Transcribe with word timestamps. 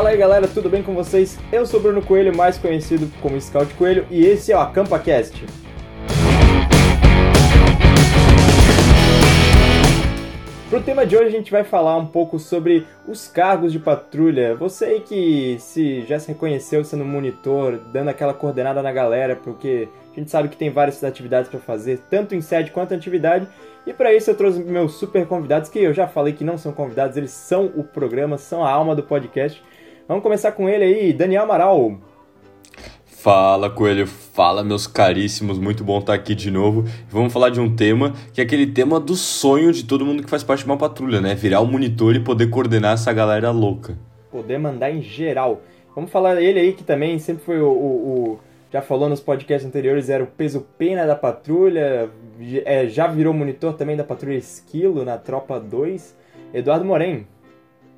Fala 0.00 0.12
aí 0.12 0.16
galera, 0.16 0.48
tudo 0.48 0.70
bem 0.70 0.82
com 0.82 0.94
vocês? 0.94 1.38
Eu 1.52 1.66
sou 1.66 1.78
Bruno 1.78 2.00
Coelho, 2.00 2.34
mais 2.34 2.56
conhecido 2.56 3.06
como 3.20 3.38
Scout 3.38 3.74
Coelho, 3.74 4.06
e 4.10 4.24
esse 4.24 4.50
é 4.50 4.56
o 4.56 4.58
AcampaCast. 4.58 5.44
Pro 10.70 10.80
tema 10.80 11.04
de 11.04 11.14
hoje 11.14 11.26
a 11.26 11.30
gente 11.30 11.50
vai 11.50 11.64
falar 11.64 11.98
um 11.98 12.06
pouco 12.06 12.38
sobre 12.38 12.86
os 13.06 13.28
cargos 13.28 13.72
de 13.72 13.78
patrulha. 13.78 14.54
Você 14.54 14.86
aí 14.86 15.00
que 15.00 15.58
se 15.58 16.00
já 16.06 16.18
se 16.18 16.28
reconheceu 16.28 16.82
sendo 16.82 17.04
monitor, 17.04 17.78
dando 17.92 18.08
aquela 18.08 18.32
coordenada 18.32 18.82
na 18.82 18.90
galera, 18.90 19.36
porque 19.36 19.86
a 20.16 20.18
gente 20.18 20.30
sabe 20.30 20.48
que 20.48 20.56
tem 20.56 20.70
várias 20.70 21.04
atividades 21.04 21.50
para 21.50 21.60
fazer, 21.60 21.98
tanto 22.08 22.34
em 22.34 22.40
sede 22.40 22.70
quanto 22.70 22.94
atividade. 22.94 23.46
E 23.86 23.92
para 23.92 24.14
isso 24.14 24.30
eu 24.30 24.34
trouxe 24.34 24.60
meus 24.60 24.94
super 24.94 25.26
convidados, 25.26 25.68
que 25.68 25.78
eu 25.78 25.92
já 25.92 26.08
falei 26.08 26.32
que 26.32 26.42
não 26.42 26.56
são 26.56 26.72
convidados, 26.72 27.18
eles 27.18 27.32
são 27.32 27.66
o 27.76 27.84
programa, 27.84 28.38
são 28.38 28.64
a 28.64 28.70
alma 28.70 28.96
do 28.96 29.02
podcast. 29.02 29.62
Vamos 30.10 30.24
começar 30.24 30.50
com 30.50 30.68
ele 30.68 30.82
aí, 30.82 31.12
Daniel 31.12 31.44
Amaral. 31.44 31.96
Fala, 33.06 33.70
Coelho. 33.70 34.08
Fala, 34.08 34.64
meus 34.64 34.84
caríssimos. 34.84 35.56
Muito 35.56 35.84
bom 35.84 36.00
estar 36.00 36.14
aqui 36.14 36.34
de 36.34 36.50
novo. 36.50 36.82
Vamos 37.08 37.32
falar 37.32 37.50
de 37.50 37.60
um 37.60 37.76
tema 37.76 38.12
que 38.32 38.40
é 38.40 38.44
aquele 38.44 38.66
tema 38.66 38.98
do 38.98 39.14
sonho 39.14 39.72
de 39.72 39.84
todo 39.84 40.04
mundo 40.04 40.24
que 40.24 40.28
faz 40.28 40.42
parte 40.42 40.64
de 40.64 40.66
uma 40.66 40.76
patrulha, 40.76 41.20
né? 41.20 41.36
Virar 41.36 41.60
o 41.60 41.62
um 41.62 41.70
monitor 41.70 42.16
e 42.16 42.18
poder 42.18 42.50
coordenar 42.50 42.94
essa 42.94 43.12
galera 43.12 43.52
louca. 43.52 43.96
Poder 44.32 44.58
mandar 44.58 44.90
em 44.90 45.00
geral. 45.00 45.62
Vamos 45.94 46.10
falar 46.10 46.42
ele 46.42 46.58
aí 46.58 46.72
que 46.72 46.82
também 46.82 47.16
sempre 47.20 47.44
foi 47.44 47.60
o, 47.60 47.68
o, 47.70 48.32
o 48.32 48.40
já 48.72 48.82
falou 48.82 49.08
nos 49.08 49.20
podcasts 49.20 49.64
anteriores, 49.64 50.10
era 50.10 50.24
o 50.24 50.26
peso 50.26 50.66
pena 50.76 51.06
da 51.06 51.14
patrulha, 51.14 52.10
é, 52.64 52.88
já 52.88 53.06
virou 53.06 53.32
monitor 53.32 53.74
também 53.74 53.96
da 53.96 54.02
patrulha 54.02 54.36
Esquilo 54.36 55.04
na 55.04 55.16
Tropa 55.16 55.60
2. 55.60 56.16
Eduardo 56.52 56.84
Moren. 56.84 57.26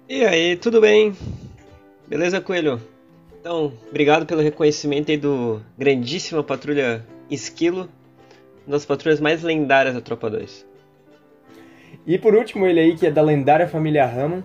E 0.06 0.26
aí, 0.26 0.56
tudo 0.56 0.78
bem? 0.78 1.14
Beleza, 2.12 2.42
Coelho? 2.42 2.78
Então, 3.40 3.72
obrigado 3.88 4.26
pelo 4.26 4.42
reconhecimento 4.42 5.10
aí 5.10 5.16
do 5.16 5.62
grandíssima 5.78 6.44
patrulha 6.44 7.02
Esquilo, 7.30 7.88
uma 8.66 8.72
das 8.72 8.84
patrulhas 8.84 9.18
mais 9.18 9.42
lendárias 9.42 9.94
da 9.94 10.00
Tropa 10.02 10.28
2. 10.28 10.66
E 12.06 12.18
por 12.18 12.34
último, 12.34 12.66
ele 12.66 12.80
aí 12.80 12.96
que 12.98 13.06
é 13.06 13.10
da 13.10 13.22
lendária 13.22 13.66
família 13.66 14.04
Hammond, 14.04 14.44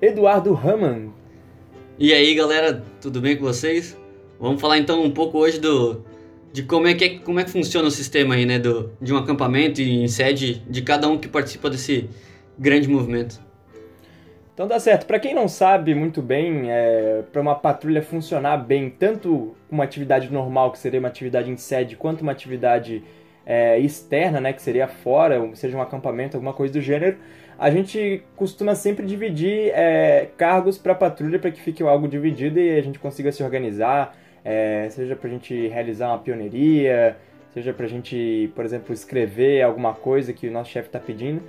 Eduardo 0.00 0.54
Hammond. 0.54 1.10
E 1.98 2.12
aí, 2.12 2.32
galera, 2.32 2.80
tudo 3.00 3.20
bem 3.20 3.36
com 3.36 3.42
vocês? 3.42 3.98
Vamos 4.38 4.60
falar 4.60 4.78
então 4.78 5.02
um 5.02 5.10
pouco 5.10 5.38
hoje 5.38 5.58
do 5.58 6.00
de 6.52 6.62
como 6.62 6.86
é 6.86 6.94
que 6.94 7.04
é, 7.04 7.18
como 7.18 7.40
é 7.40 7.44
que 7.44 7.50
funciona 7.50 7.88
o 7.88 7.90
sistema 7.90 8.36
aí, 8.36 8.46
né, 8.46 8.60
do 8.60 8.92
de 9.02 9.12
um 9.12 9.16
acampamento 9.16 9.82
e 9.82 10.04
em 10.04 10.06
sede 10.06 10.62
de 10.70 10.80
cada 10.80 11.08
um 11.08 11.18
que 11.18 11.26
participa 11.26 11.68
desse 11.68 12.08
grande 12.56 12.88
movimento. 12.88 13.40
Então 14.54 14.68
dá 14.68 14.78
certo. 14.78 15.04
Para 15.04 15.18
quem 15.18 15.34
não 15.34 15.48
sabe 15.48 15.96
muito 15.96 16.22
bem, 16.22 16.70
é, 16.70 17.22
para 17.32 17.42
uma 17.42 17.56
patrulha 17.56 18.00
funcionar 18.00 18.56
bem, 18.58 18.88
tanto 18.88 19.56
uma 19.68 19.82
atividade 19.82 20.32
normal, 20.32 20.70
que 20.70 20.78
seria 20.78 21.00
uma 21.00 21.08
atividade 21.08 21.50
em 21.50 21.56
sede, 21.56 21.96
quanto 21.96 22.22
uma 22.22 22.30
atividade 22.30 23.02
é, 23.44 23.78
externa, 23.80 24.40
né, 24.40 24.52
que 24.52 24.62
seria 24.62 24.86
fora, 24.86 25.42
seja 25.54 25.76
um 25.76 25.82
acampamento, 25.82 26.36
alguma 26.36 26.52
coisa 26.52 26.72
do 26.72 26.80
gênero, 26.80 27.18
a 27.58 27.68
gente 27.68 28.22
costuma 28.36 28.76
sempre 28.76 29.04
dividir 29.04 29.72
é, 29.74 30.28
cargos 30.36 30.78
para 30.78 30.94
patrulha 30.94 31.38
para 31.40 31.50
que 31.50 31.60
fique 31.60 31.82
algo 31.82 32.06
dividido 32.06 32.60
e 32.60 32.78
a 32.78 32.82
gente 32.82 33.00
consiga 33.00 33.32
se 33.32 33.42
organizar, 33.42 34.16
é, 34.44 34.88
seja 34.90 35.16
para 35.16 35.28
a 35.28 35.32
gente 35.32 35.66
realizar 35.66 36.08
uma 36.08 36.18
pioneiria, 36.18 37.16
seja 37.54 37.72
para 37.72 37.86
a 37.86 37.88
gente, 37.88 38.50
por 38.52 38.64
exemplo, 38.64 38.92
escrever 38.92 39.62
alguma 39.62 39.94
coisa 39.94 40.32
que 40.32 40.48
o 40.48 40.50
nosso 40.50 40.72
chefe 40.72 40.88
está 40.88 40.98
pedindo. 40.98 41.40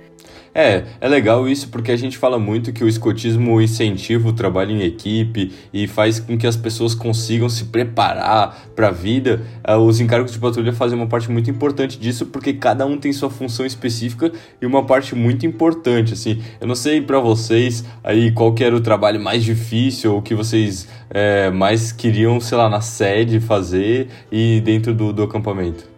É, 0.54 0.84
é 1.00 1.08
legal 1.08 1.48
isso 1.48 1.68
porque 1.68 1.90
a 1.90 1.96
gente 1.96 2.16
fala 2.16 2.38
muito 2.38 2.72
que 2.72 2.84
o 2.84 2.88
escotismo 2.88 3.60
incentiva 3.60 4.28
o 4.28 4.32
trabalho 4.32 4.70
em 4.70 4.82
equipe 4.84 5.52
e 5.72 5.88
faz 5.88 6.20
com 6.20 6.38
que 6.38 6.46
as 6.46 6.56
pessoas 6.56 6.94
consigam 6.94 7.48
se 7.48 7.64
preparar 7.64 8.68
para 8.76 8.86
a 8.88 8.90
vida. 8.92 9.42
É, 9.64 9.74
os 9.74 9.98
encargos 9.98 10.30
de 10.30 10.38
patrulha 10.38 10.72
fazem 10.72 10.96
uma 10.96 11.08
parte 11.08 11.28
muito 11.28 11.50
importante 11.50 11.98
disso 11.98 12.26
porque 12.26 12.52
cada 12.52 12.86
um 12.86 12.96
tem 12.96 13.12
sua 13.12 13.28
função 13.28 13.66
específica 13.66 14.30
e 14.62 14.64
uma 14.64 14.86
parte 14.86 15.12
muito 15.16 15.44
importante. 15.44 16.12
Assim, 16.12 16.40
eu 16.60 16.68
não 16.68 16.76
sei 16.76 17.00
para 17.00 17.18
vocês 17.18 17.84
aí 18.04 18.30
qual 18.30 18.54
que 18.54 18.62
era 18.62 18.76
o 18.76 18.80
trabalho 18.80 19.20
mais 19.20 19.42
difícil 19.42 20.14
ou 20.14 20.22
que 20.22 20.36
vocês 20.36 20.88
é, 21.10 21.50
mais 21.50 21.90
queriam, 21.90 22.38
sei 22.38 22.56
lá, 22.56 22.68
na 22.68 22.80
sede 22.80 23.40
fazer 23.40 24.06
e 24.30 24.60
dentro 24.60 24.94
do, 24.94 25.12
do 25.12 25.24
acampamento 25.24 25.95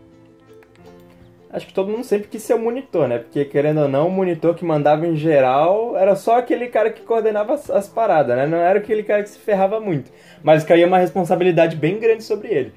acho 1.50 1.66
que 1.66 1.74
todo 1.74 1.90
mundo 1.90 2.04
sempre 2.04 2.28
quis 2.28 2.42
ser 2.42 2.54
o 2.54 2.58
monitor, 2.58 3.08
né? 3.08 3.18
Porque, 3.18 3.44
querendo 3.44 3.82
ou 3.82 3.88
não, 3.88 4.08
o 4.08 4.10
monitor 4.10 4.54
que 4.54 4.64
mandava 4.64 5.06
em 5.06 5.16
geral 5.16 5.96
era 5.96 6.14
só 6.14 6.38
aquele 6.38 6.68
cara 6.68 6.90
que 6.90 7.02
coordenava 7.02 7.54
as, 7.54 7.70
as 7.70 7.88
paradas, 7.88 8.36
né? 8.36 8.46
Não 8.46 8.58
era 8.58 8.78
aquele 8.78 9.02
cara 9.02 9.22
que 9.22 9.30
se 9.30 9.38
ferrava 9.38 9.80
muito. 9.80 10.10
Mas 10.42 10.64
caía 10.64 10.86
uma 10.86 10.98
responsabilidade 10.98 11.76
bem 11.76 11.98
grande 11.98 12.22
sobre 12.22 12.48
ele. 12.48 12.72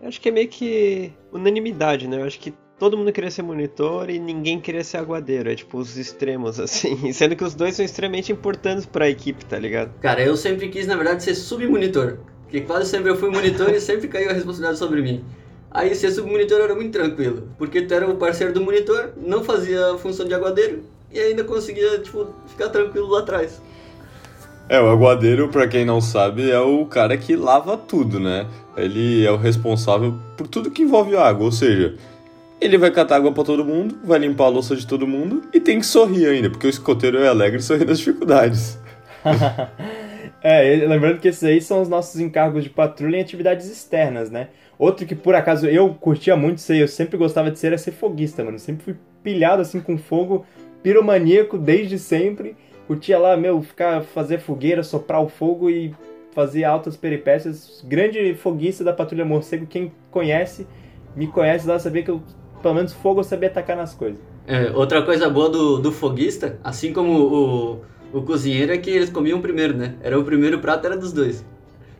Eu 0.00 0.08
acho 0.08 0.20
que 0.20 0.28
é 0.28 0.32
meio 0.32 0.48
que 0.48 1.12
unanimidade, 1.32 2.08
né? 2.08 2.20
Eu 2.20 2.24
acho 2.24 2.38
que 2.38 2.54
todo 2.78 2.96
mundo 2.96 3.12
queria 3.12 3.30
ser 3.30 3.42
monitor 3.42 4.08
e 4.08 4.18
ninguém 4.18 4.60
queria 4.60 4.84
ser 4.84 4.98
aguadeiro. 4.98 5.50
É 5.50 5.54
tipo 5.54 5.78
os 5.78 5.96
extremos, 5.96 6.58
assim. 6.60 7.12
Sendo 7.12 7.36
que 7.36 7.44
os 7.44 7.54
dois 7.54 7.74
são 7.74 7.84
extremamente 7.84 8.32
importantes 8.32 8.86
para 8.86 9.06
a 9.06 9.08
equipe, 9.08 9.44
tá 9.44 9.58
ligado? 9.58 9.92
Cara, 10.00 10.22
eu 10.22 10.36
sempre 10.36 10.68
quis, 10.68 10.86
na 10.86 10.96
verdade, 10.96 11.22
ser 11.22 11.34
submonitor. 11.34 12.18
Porque 12.44 12.62
quase 12.62 12.88
sempre 12.88 13.10
eu 13.10 13.16
fui 13.16 13.30
monitor 13.30 13.70
e 13.70 13.80
sempre 13.80 14.08
caiu 14.08 14.30
a 14.30 14.32
responsabilidade 14.32 14.78
sobre 14.78 15.02
mim. 15.02 15.22
Aí 15.70 15.94
ser 15.94 16.10
submonitor 16.10 16.60
era 16.60 16.74
muito 16.74 16.92
tranquilo, 16.92 17.48
porque 17.58 17.82
tu 17.82 17.92
era 17.92 18.08
o 18.08 18.16
parceiro 18.16 18.52
do 18.52 18.60
monitor, 18.60 19.10
não 19.16 19.44
fazia 19.44 19.92
a 19.92 19.98
função 19.98 20.26
de 20.26 20.34
aguadeiro 20.34 20.82
e 21.12 21.18
ainda 21.18 21.44
conseguia, 21.44 21.98
tipo, 21.98 22.28
ficar 22.46 22.68
tranquilo 22.70 23.08
lá 23.08 23.20
atrás. 23.20 23.60
É, 24.68 24.80
o 24.80 24.88
aguadeiro, 24.88 25.48
para 25.48 25.66
quem 25.66 25.84
não 25.84 26.00
sabe, 26.00 26.50
é 26.50 26.60
o 26.60 26.84
cara 26.86 27.16
que 27.16 27.36
lava 27.36 27.76
tudo, 27.76 28.20
né? 28.20 28.46
Ele 28.76 29.24
é 29.24 29.30
o 29.30 29.36
responsável 29.36 30.14
por 30.36 30.46
tudo 30.46 30.70
que 30.70 30.82
envolve 30.82 31.16
água, 31.16 31.46
ou 31.46 31.52
seja, 31.52 31.96
ele 32.60 32.76
vai 32.76 32.90
catar 32.90 33.16
água 33.16 33.32
para 33.32 33.44
todo 33.44 33.64
mundo, 33.64 33.98
vai 34.04 34.18
limpar 34.18 34.44
a 34.44 34.48
louça 34.48 34.74
de 34.74 34.86
todo 34.86 35.06
mundo 35.06 35.42
e 35.54 35.60
tem 35.60 35.80
que 35.80 35.86
sorrir 35.86 36.26
ainda, 36.26 36.50
porque 36.50 36.66
o 36.66 36.70
escoteiro 36.70 37.18
é 37.18 37.28
alegre 37.28 37.58
e 37.58 37.62
sorri 37.62 37.84
nas 37.84 37.98
dificuldades. 37.98 38.78
é, 40.42 40.76
lembrando 40.86 41.20
que 41.20 41.28
esses 41.28 41.42
aí 41.42 41.60
são 41.60 41.82
os 41.82 41.88
nossos 41.88 42.20
encargos 42.20 42.62
de 42.64 42.70
patrulha 42.70 43.16
em 43.16 43.20
atividades 43.20 43.68
externas, 43.70 44.30
né? 44.30 44.48
Outro 44.78 45.04
que 45.04 45.14
por 45.14 45.34
acaso 45.34 45.66
eu 45.66 45.92
curtia 45.94 46.36
muito 46.36 46.60
ser, 46.60 46.76
eu 46.76 46.86
sempre 46.86 47.16
gostava 47.16 47.50
de 47.50 47.58
ser, 47.58 47.68
era 47.68 47.78
ser 47.78 47.90
foguista, 47.90 48.44
mano. 48.44 48.58
Sempre 48.58 48.84
fui 48.84 48.96
pilhado 49.22 49.62
assim 49.62 49.80
com 49.80 49.98
fogo, 49.98 50.46
piromaníaco 50.82 51.58
desde 51.58 51.98
sempre. 51.98 52.56
Curtia 52.86 53.18
lá, 53.18 53.36
meu, 53.36 53.60
ficar, 53.60 54.02
fazer 54.02 54.38
fogueira, 54.38 54.82
soprar 54.82 55.20
o 55.20 55.28
fogo 55.28 55.68
e 55.68 55.92
fazer 56.32 56.62
altas 56.62 56.96
peripécias. 56.96 57.84
Grande 57.86 58.34
foguista 58.34 58.84
da 58.84 58.92
Patrulha 58.92 59.24
Morcego, 59.24 59.66
quem 59.66 59.90
conhece, 60.10 60.66
me 61.16 61.26
conhece 61.26 61.66
lá, 61.66 61.78
sabia 61.80 62.04
que 62.04 62.10
eu, 62.10 62.22
pelo 62.62 62.74
menos 62.74 62.92
fogo 62.92 63.20
eu 63.20 63.24
sabia 63.24 63.48
atacar 63.48 63.76
nas 63.76 63.92
coisas. 63.92 64.20
É, 64.46 64.70
outra 64.70 65.02
coisa 65.02 65.28
boa 65.28 65.50
do, 65.50 65.78
do 65.78 65.90
foguista, 65.90 66.58
assim 66.62 66.92
como 66.92 67.12
o, 67.12 67.80
o 68.12 68.22
cozinheiro, 68.22 68.72
é 68.72 68.78
que 68.78 68.90
eles 68.90 69.10
comiam 69.10 69.40
primeiro, 69.40 69.76
né? 69.76 69.94
Era 70.02 70.18
o 70.18 70.24
primeiro 70.24 70.58
prato, 70.58 70.86
era 70.86 70.96
dos 70.96 71.12
dois. 71.12 71.44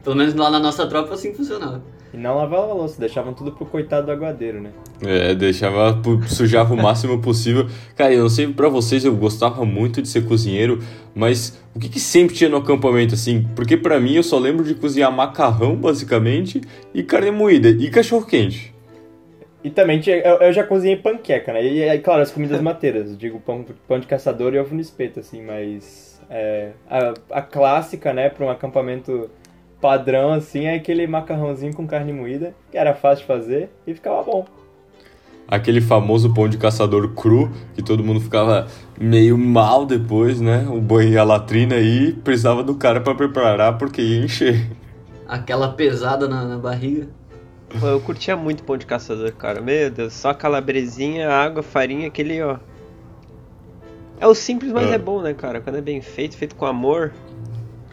Pelo 0.03 0.17
menos 0.17 0.35
lá 0.35 0.51
na 0.51 0.59
nossa 0.59 0.87
tropa 0.87 1.15
assim 1.15 1.35
funcionava. 1.35 1.83
E 2.13 2.17
não 2.17 2.37
lavava 2.37 2.71
a 2.71 2.75
louça, 2.75 2.99
deixavam 2.99 3.35
tudo 3.35 3.53
pro 3.53 3.67
coitado 3.67 4.07
do 4.07 4.13
aguadeiro, 4.13 4.63
né? 4.63 4.71
É, 5.03 5.35
deixava, 5.35 6.01
sujava 6.27 6.73
o 6.73 6.77
máximo 6.77 7.21
possível. 7.21 7.67
Cara, 7.95 8.15
eu 8.15 8.23
não 8.23 8.31
sei 8.31 8.49
pra 8.49 8.71
vocês, 8.71 9.05
eu 9.05 9.15
gostava 9.15 9.65
muito 9.67 10.01
de 10.01 10.09
ser 10.09 10.25
cozinheiro, 10.25 10.79
mas 11.15 11.61
o 11.75 11.79
que, 11.79 11.89
que 11.91 12.01
sempre 12.01 12.35
tinha 12.35 12.49
no 12.49 12.57
acampamento, 12.57 13.15
assim? 13.15 13.47
Porque 13.55 13.77
pra 13.77 14.01
mim 14.01 14.15
eu 14.15 14.23
só 14.23 14.39
lembro 14.39 14.65
de 14.65 14.75
cozinhar 14.75 15.13
macarrão, 15.13 15.77
basicamente, 15.77 16.63
e 16.95 17.03
carne 17.03 17.31
moída, 17.31 17.69
e 17.69 17.91
cachorro 17.91 18.25
quente. 18.25 18.75
E 19.63 19.71
também 19.71 19.99
tinha, 20.01 20.17
eu, 20.17 20.37
eu, 20.37 20.53
já 20.53 20.63
cozinhei 20.63 20.97
panqueca, 20.97 21.53
né? 21.53 21.65
E, 21.65 21.83
e 21.83 21.99
claro, 21.99 22.23
as 22.23 22.31
comidas 22.31 22.61
mateiras, 22.63 23.17
digo 23.19 23.41
pão, 23.41 23.65
pão 23.87 23.99
de 23.99 24.07
caçador 24.07 24.55
e 24.55 24.59
ovo 24.59 24.75
no 24.75 24.81
espeto, 24.81 25.21
assim, 25.21 25.43
mas 25.43 26.21
é, 26.31 26.71
a, 26.89 27.15
a 27.39 27.43
clássica, 27.43 28.13
né, 28.13 28.29
para 28.29 28.47
um 28.47 28.51
acampamento 28.51 29.31
padrão, 29.81 30.33
assim, 30.33 30.67
é 30.67 30.75
aquele 30.75 31.07
macarrãozinho 31.07 31.75
com 31.75 31.87
carne 31.87 32.13
moída, 32.13 32.55
que 32.71 32.77
era 32.79 32.95
fácil 32.95 33.23
de 33.23 33.27
fazer 33.27 33.71
e 33.87 33.95
ficava 33.95 34.23
bom. 34.23 34.45
Aquele 35.51 35.81
famoso 35.81 36.33
pão 36.35 36.47
de 36.47 36.59
caçador 36.59 37.15
cru, 37.15 37.51
que 37.75 37.83
todo 37.83 38.05
mundo 38.05 38.21
ficava 38.21 38.67
meio 39.01 39.39
mal 39.39 39.87
depois, 39.87 40.43
né? 40.43 40.67
O 40.69 40.79
boi 40.79 41.17
a 41.17 41.25
latrina 41.25 41.77
aí, 41.77 42.13
precisava 42.13 42.63
do 42.63 42.75
cara 42.75 43.01
para 43.01 43.15
preparar 43.15 43.79
porque 43.79 44.03
ia 44.03 44.25
encher. 44.25 44.71
Aquela 45.27 45.69
pesada 45.73 46.29
na, 46.29 46.45
na 46.45 46.59
barriga. 46.59 47.09
Pô, 47.81 47.87
eu 47.87 48.01
curtia 48.01 48.37
muito 48.37 48.63
pão 48.63 48.77
de 48.77 48.87
caçador, 48.87 49.33
cara. 49.33 49.61
Meu 49.61 49.91
Deus, 49.91 50.15
só 50.15 50.33
calabresinha, 50.33 51.29
água, 51.29 51.63
farinha, 51.63 52.09
aquele, 52.09 52.43
ó. 52.43 52.59
É 54.21 54.27
o 54.27 54.35
simples, 54.35 54.73
mas 54.73 54.91
é. 54.91 54.95
é 54.95 54.99
bom, 54.99 55.21
né, 55.21 55.35
cara? 55.35 55.61
Quando 55.61 55.77
é 55.77 55.81
bem 55.81 56.01
feito, 56.01 56.37
feito 56.37 56.57
com 56.57 56.67
amor. 56.67 57.13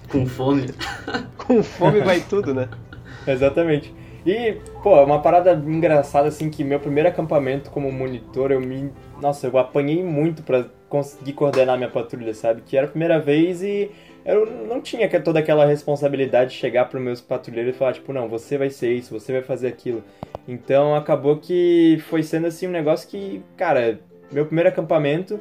Com 0.10 0.26
fome. 0.26 0.68
Com 1.38 1.62
fome 1.62 2.02
vai 2.02 2.22
tudo, 2.22 2.54
né? 2.54 2.68
Exatamente. 3.28 3.94
E, 4.26 4.58
pô, 4.82 5.04
uma 5.04 5.22
parada 5.22 5.54
engraçada, 5.54 6.28
assim, 6.28 6.50
que 6.50 6.64
meu 6.64 6.80
primeiro 6.80 7.08
acampamento 7.08 7.70
como 7.70 7.92
monitor, 7.92 8.52
eu 8.52 8.60
me. 8.60 8.92
Nossa, 9.22 9.46
eu 9.46 9.58
apanhei 9.58 10.04
muito 10.04 10.42
pra 10.42 10.66
conseguir 10.90 11.34
coordenar 11.34 11.78
minha 11.78 11.90
patrulha, 11.90 12.34
sabe? 12.34 12.64
Que 12.66 12.76
era 12.76 12.88
a 12.88 12.90
primeira 12.90 13.20
vez 13.20 13.62
e 13.62 13.92
eu 14.26 14.46
não 14.68 14.82
tinha 14.82 15.08
toda 15.22 15.40
aquela 15.40 15.66
responsabilidade 15.66 16.52
de 16.52 16.58
chegar 16.58 16.86
para 16.86 17.00
meus 17.00 17.22
patrulheiros 17.22 17.76
e 17.76 17.78
falar, 17.78 17.94
tipo, 17.94 18.12
não, 18.12 18.28
você 18.28 18.58
vai 18.58 18.72
ser 18.72 18.92
isso, 18.94 19.14
você 19.14 19.32
vai 19.32 19.44
fazer 19.44 19.68
aquilo. 19.68 20.04
Então 20.48 20.96
acabou 20.96 21.38
que 21.38 22.02
foi 22.10 22.24
sendo 22.24 22.48
assim 22.48 22.68
um 22.68 22.72
negócio 22.72 23.08
que, 23.08 23.44
cara, 23.56 24.00
meu 24.32 24.46
primeiro 24.46 24.70
acampamento, 24.70 25.40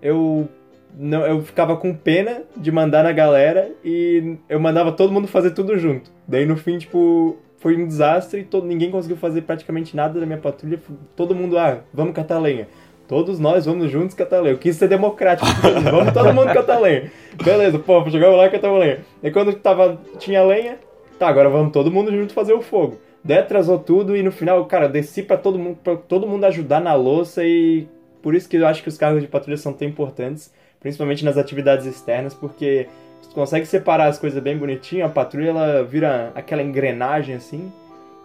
eu 0.00 0.48
não, 0.96 1.26
eu 1.26 1.42
ficava 1.42 1.76
com 1.76 1.94
pena 1.94 2.42
de 2.56 2.72
mandar 2.72 3.04
na 3.04 3.12
galera 3.12 3.70
e 3.84 4.36
eu 4.48 4.58
mandava 4.58 4.92
todo 4.92 5.12
mundo 5.12 5.28
fazer 5.28 5.50
tudo 5.50 5.78
junto. 5.78 6.10
Daí 6.26 6.46
no 6.46 6.56
fim, 6.56 6.78
tipo, 6.78 7.36
foi 7.58 7.76
um 7.76 7.86
desastre 7.86 8.44
todo, 8.44 8.66
ninguém 8.66 8.90
conseguiu 8.90 9.16
fazer 9.16 9.42
praticamente 9.42 9.94
nada 9.94 10.18
da 10.18 10.24
minha 10.24 10.38
patrulha. 10.38 10.80
Todo 11.14 11.34
mundo, 11.34 11.58
ah, 11.58 11.80
vamos 11.92 12.14
catar 12.14 12.38
lenha. 12.38 12.66
Todos 13.08 13.38
nós 13.38 13.66
vamos 13.66 13.90
juntos 13.90 14.14
catar 14.14 14.40
lenha. 14.40 14.54
Eu 14.54 14.58
quis 14.58 14.76
ser 14.76 14.88
democrático. 14.88 15.48
vamos 15.90 16.12
todo 16.12 16.34
mundo 16.34 16.52
catar 16.52 16.80
lenha. 16.80 17.10
Beleza, 17.42 17.78
pô, 17.78 18.04
chegamos 18.10 18.36
lá 18.36 18.78
lenha. 18.78 18.98
E 19.22 19.30
quando 19.30 19.52
tava, 19.54 20.00
tinha 20.18 20.42
lenha, 20.42 20.78
tá, 21.18 21.28
agora 21.28 21.48
vamos 21.48 21.72
todo 21.72 21.90
mundo 21.90 22.10
junto 22.10 22.32
fazer 22.32 22.52
o 22.52 22.62
fogo. 22.62 22.98
Daí 23.22 23.38
atrasou 23.38 23.78
tudo 23.78 24.16
e 24.16 24.22
no 24.22 24.30
final, 24.30 24.64
cara, 24.66 24.88
desci 24.88 25.22
pra 25.22 25.36
todo 25.36 25.58
mundo, 25.58 25.78
pra 25.82 25.96
todo 25.96 26.28
mundo 26.28 26.44
ajudar 26.44 26.80
na 26.80 26.94
louça 26.94 27.44
e 27.44 27.88
por 28.22 28.34
isso 28.34 28.48
que 28.48 28.56
eu 28.56 28.66
acho 28.66 28.82
que 28.82 28.88
os 28.88 28.96
cargos 28.96 29.20
de 29.20 29.28
patrulha 29.28 29.56
são 29.56 29.72
tão 29.72 29.86
importantes, 29.86 30.52
principalmente 30.78 31.24
nas 31.24 31.36
atividades 31.36 31.86
externas, 31.86 32.34
porque 32.34 32.86
tu 33.22 33.34
consegue 33.34 33.66
separar 33.66 34.06
as 34.06 34.18
coisas 34.18 34.40
bem 34.40 34.56
bonitinho, 34.56 35.04
a 35.04 35.08
patrulha 35.08 35.50
ela 35.50 35.82
vira 35.82 36.30
aquela 36.34 36.62
engrenagem 36.62 37.34
assim, 37.34 37.70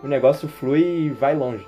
o 0.04 0.08
negócio 0.08 0.48
flui 0.48 0.82
e 0.82 1.10
vai 1.10 1.36
longe. 1.36 1.66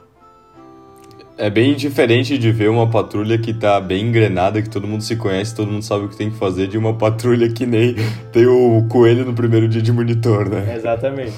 É 1.36 1.50
bem 1.50 1.76
diferente 1.76 2.38
de 2.38 2.52
ver 2.52 2.70
uma 2.70 2.88
patrulha 2.90 3.40
que 3.40 3.54
tá 3.54 3.82
bem 3.82 4.08
engrenada, 4.08 4.62
que 4.62 4.70
todo 4.70 4.88
mundo 4.88 5.02
se 5.02 5.16
conhece, 5.16 5.56
todo 5.56 5.72
mundo 5.72 5.84
sabe 5.84 6.06
o 6.06 6.10
que 6.10 6.16
tem 6.16 6.30
que 6.30 6.38
fazer, 6.38 6.68
de 6.68 6.78
uma 6.78 6.96
patrulha 6.96 7.52
que 7.52 7.66
nem 7.66 7.96
tem 8.32 8.46
o 8.46 8.88
coelho 8.88 9.26
no 9.26 9.34
primeiro 9.34 9.68
dia 9.68 9.82
de 9.82 9.92
monitor, 9.92 10.48
né? 10.48 10.76
Exatamente. 10.76 11.34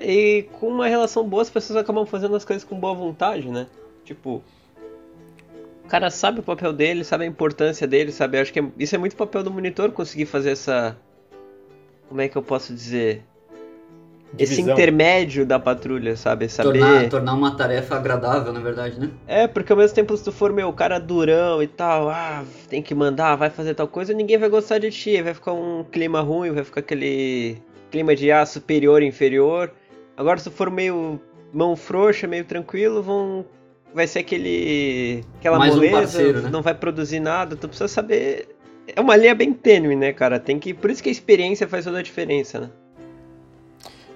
E 0.00 0.48
com 0.58 0.66
uma 0.66 0.88
relação 0.88 1.28
boa, 1.28 1.42
as 1.42 1.50
pessoas 1.50 1.76
acabam 1.78 2.04
fazendo 2.04 2.34
as 2.34 2.44
coisas 2.44 2.64
com 2.64 2.78
boa 2.78 2.94
vontade, 2.94 3.48
né? 3.48 3.68
Tipo, 4.04 4.42
o 5.84 5.88
cara 5.88 6.10
sabe 6.10 6.40
o 6.40 6.42
papel 6.42 6.72
dele, 6.72 7.04
sabe 7.04 7.22
a 7.22 7.26
importância 7.26 7.86
dele, 7.86 8.10
sabe? 8.10 8.38
Eu 8.38 8.42
acho 8.42 8.52
que 8.52 8.58
é, 8.58 8.64
isso 8.76 8.94
é 8.96 8.98
muito 8.98 9.14
papel 9.14 9.44
do 9.44 9.52
monitor 9.52 9.92
conseguir 9.92 10.26
fazer 10.26 10.50
essa. 10.50 10.96
Como 12.08 12.20
é 12.20 12.28
que 12.28 12.36
eu 12.36 12.42
posso 12.42 12.74
dizer? 12.74 13.22
Esse 14.38 14.60
intermédio 14.60 15.44
da 15.44 15.58
patrulha, 15.58 16.16
sabe? 16.16 16.48
Saber... 16.48 16.78
Tornar, 16.78 17.08
tornar 17.08 17.34
uma 17.34 17.50
tarefa 17.54 17.96
agradável, 17.96 18.52
na 18.52 18.60
verdade, 18.60 18.98
né? 18.98 19.10
É, 19.26 19.46
porque 19.46 19.72
ao 19.72 19.78
mesmo 19.78 19.94
tempo 19.94 20.16
se 20.16 20.24
tu 20.24 20.32
for, 20.32 20.52
meu, 20.52 20.72
cara 20.72 20.98
durão 20.98 21.62
e 21.62 21.66
tal, 21.66 22.08
ah, 22.08 22.44
tem 22.68 22.82
que 22.82 22.94
mandar, 22.94 23.36
vai 23.36 23.50
fazer 23.50 23.74
tal 23.74 23.86
coisa, 23.86 24.14
ninguém 24.14 24.38
vai 24.38 24.48
gostar 24.48 24.78
de 24.78 24.90
ti, 24.90 25.20
vai 25.22 25.34
ficar 25.34 25.52
um 25.52 25.84
clima 25.84 26.20
ruim, 26.20 26.50
vai 26.50 26.64
ficar 26.64 26.80
aquele 26.80 27.58
clima 27.90 28.16
de 28.16 28.30
ah, 28.32 28.46
superior, 28.46 29.02
inferior. 29.02 29.70
Agora 30.16 30.38
se 30.38 30.44
tu 30.44 30.50
for 30.50 30.70
meio 30.70 31.20
mão 31.52 31.76
frouxa, 31.76 32.26
meio 32.26 32.44
tranquilo, 32.44 33.02
vão 33.02 33.44
vai 33.94 34.06
ser 34.06 34.20
aquele 34.20 35.22
aquela 35.38 35.58
Mais 35.58 35.74
moleza, 35.74 35.96
um 35.96 36.00
parceiro, 36.00 36.42
né? 36.42 36.50
não 36.50 36.62
vai 36.62 36.74
produzir 36.74 37.20
nada, 37.20 37.54
tu 37.56 37.68
precisa 37.68 37.88
saber 37.88 38.48
é 38.86 39.00
uma 39.00 39.14
linha 39.16 39.34
bem 39.34 39.52
tênue, 39.52 39.94
né, 39.94 40.12
cara? 40.12 40.40
Tem 40.40 40.58
que 40.58 40.72
por 40.72 40.90
isso 40.90 41.02
que 41.02 41.08
a 41.08 41.12
experiência 41.12 41.68
faz 41.68 41.84
toda 41.84 41.98
a 41.98 42.02
diferença, 42.02 42.58
né? 42.58 42.70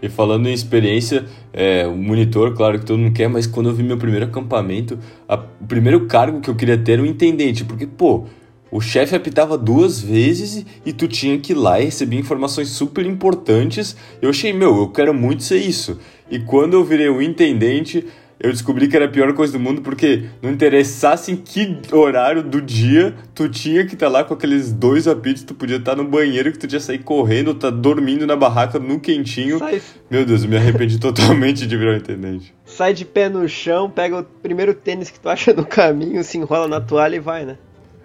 E 0.03 0.09
falando 0.09 0.49
em 0.49 0.53
experiência, 0.53 1.25
é, 1.53 1.87
o 1.87 1.97
monitor, 1.97 2.55
claro 2.55 2.79
que 2.79 2.85
todo 2.85 2.99
mundo 2.99 3.15
quer, 3.15 3.29
mas 3.29 3.47
quando 3.47 3.69
eu 3.69 3.75
vi 3.75 3.83
meu 3.83 3.97
primeiro 3.97 4.27
acampamento, 4.27 4.99
a, 5.29 5.37
o 5.37 5.67
primeiro 5.67 6.07
cargo 6.07 6.41
que 6.41 6.51
eu 6.51 6.55
queria 6.55 6.77
ter 6.77 6.93
era 6.93 7.03
o 7.03 7.07
intendente, 7.07 7.65
porque, 7.65 7.87
pô, 7.87 8.25
o 8.71 8.81
chefe 8.81 9.15
apitava 9.15 9.57
duas 9.57 10.01
vezes 10.01 10.67
e 10.85 10.93
tu 10.93 11.07
tinha 11.07 11.39
que 11.39 11.53
ir 11.53 11.57
lá 11.57 11.81
e 11.81 11.85
receber 11.85 12.17
informações 12.17 12.69
super 12.69 13.07
importantes. 13.07 13.97
Eu 14.21 14.31
achei, 14.31 14.53
meu, 14.53 14.77
eu 14.77 14.89
quero 14.89 15.15
muito 15.15 15.45
ser 15.45 15.59
isso. 15.59 15.99
E 16.31 16.41
quando 16.41 16.75
eu 16.75 16.85
virei 16.85 17.09
o 17.09 17.23
intendente, 17.23 18.05
eu 18.39 18.51
descobri 18.51 18.87
que 18.87 18.95
era 18.95 19.07
a 19.07 19.09
pior 19.09 19.33
coisa 19.33 19.55
do 19.55 19.61
mundo 19.61 19.81
porque 19.81 20.27
não 20.43 20.51
interessasse 20.51 21.33
em 21.33 21.37
que 21.37 21.79
horário 21.91 22.43
do 22.43 22.61
dia 22.61 23.15
tu 23.35 23.49
tinha 23.49 23.87
que 23.87 23.95
estar 23.95 24.07
tá 24.07 24.13
lá 24.13 24.25
com 24.25 24.35
aqueles 24.35 24.73
dois 24.73 25.09
apitos, 25.09 25.43
tu 25.43 25.55
podia 25.55 25.77
estar 25.77 25.97
tá 25.97 26.03
no 26.03 26.09
banheiro 26.09 26.53
que 26.53 26.59
tu 26.59 26.67
tinha 26.67 26.81
sair 26.81 26.99
correndo, 26.99 27.55
tá 27.55 27.71
dormindo 27.71 28.27
na 28.27 28.37
barraca 28.37 28.79
no 28.79 29.01
quentinho. 29.01 29.59
Sai. 29.59 29.81
Meu 30.11 30.25
Deus, 30.27 30.45
eu 30.45 30.51
me 30.51 30.57
arrependi 30.57 30.99
totalmente 31.01 31.67
de 31.67 31.77
virar 31.77 31.93
um 31.93 31.97
intendente. 31.97 32.55
Sai 32.65 32.93
de 32.93 33.05
pé 33.05 33.29
no 33.29 33.49
chão, 33.49 33.89
pega 33.89 34.21
o 34.21 34.25
primeiro 34.25 34.75
tênis 34.75 35.11
que 35.11 35.19
tu 35.19 35.29
acha 35.29 35.55
no 35.55 35.65
caminho, 35.65 36.23
se 36.23 36.37
enrola 36.37 36.69
na 36.69 36.81
toalha 36.81 37.17
e 37.17 37.21
vai, 37.21 37.47
né? 37.47 37.57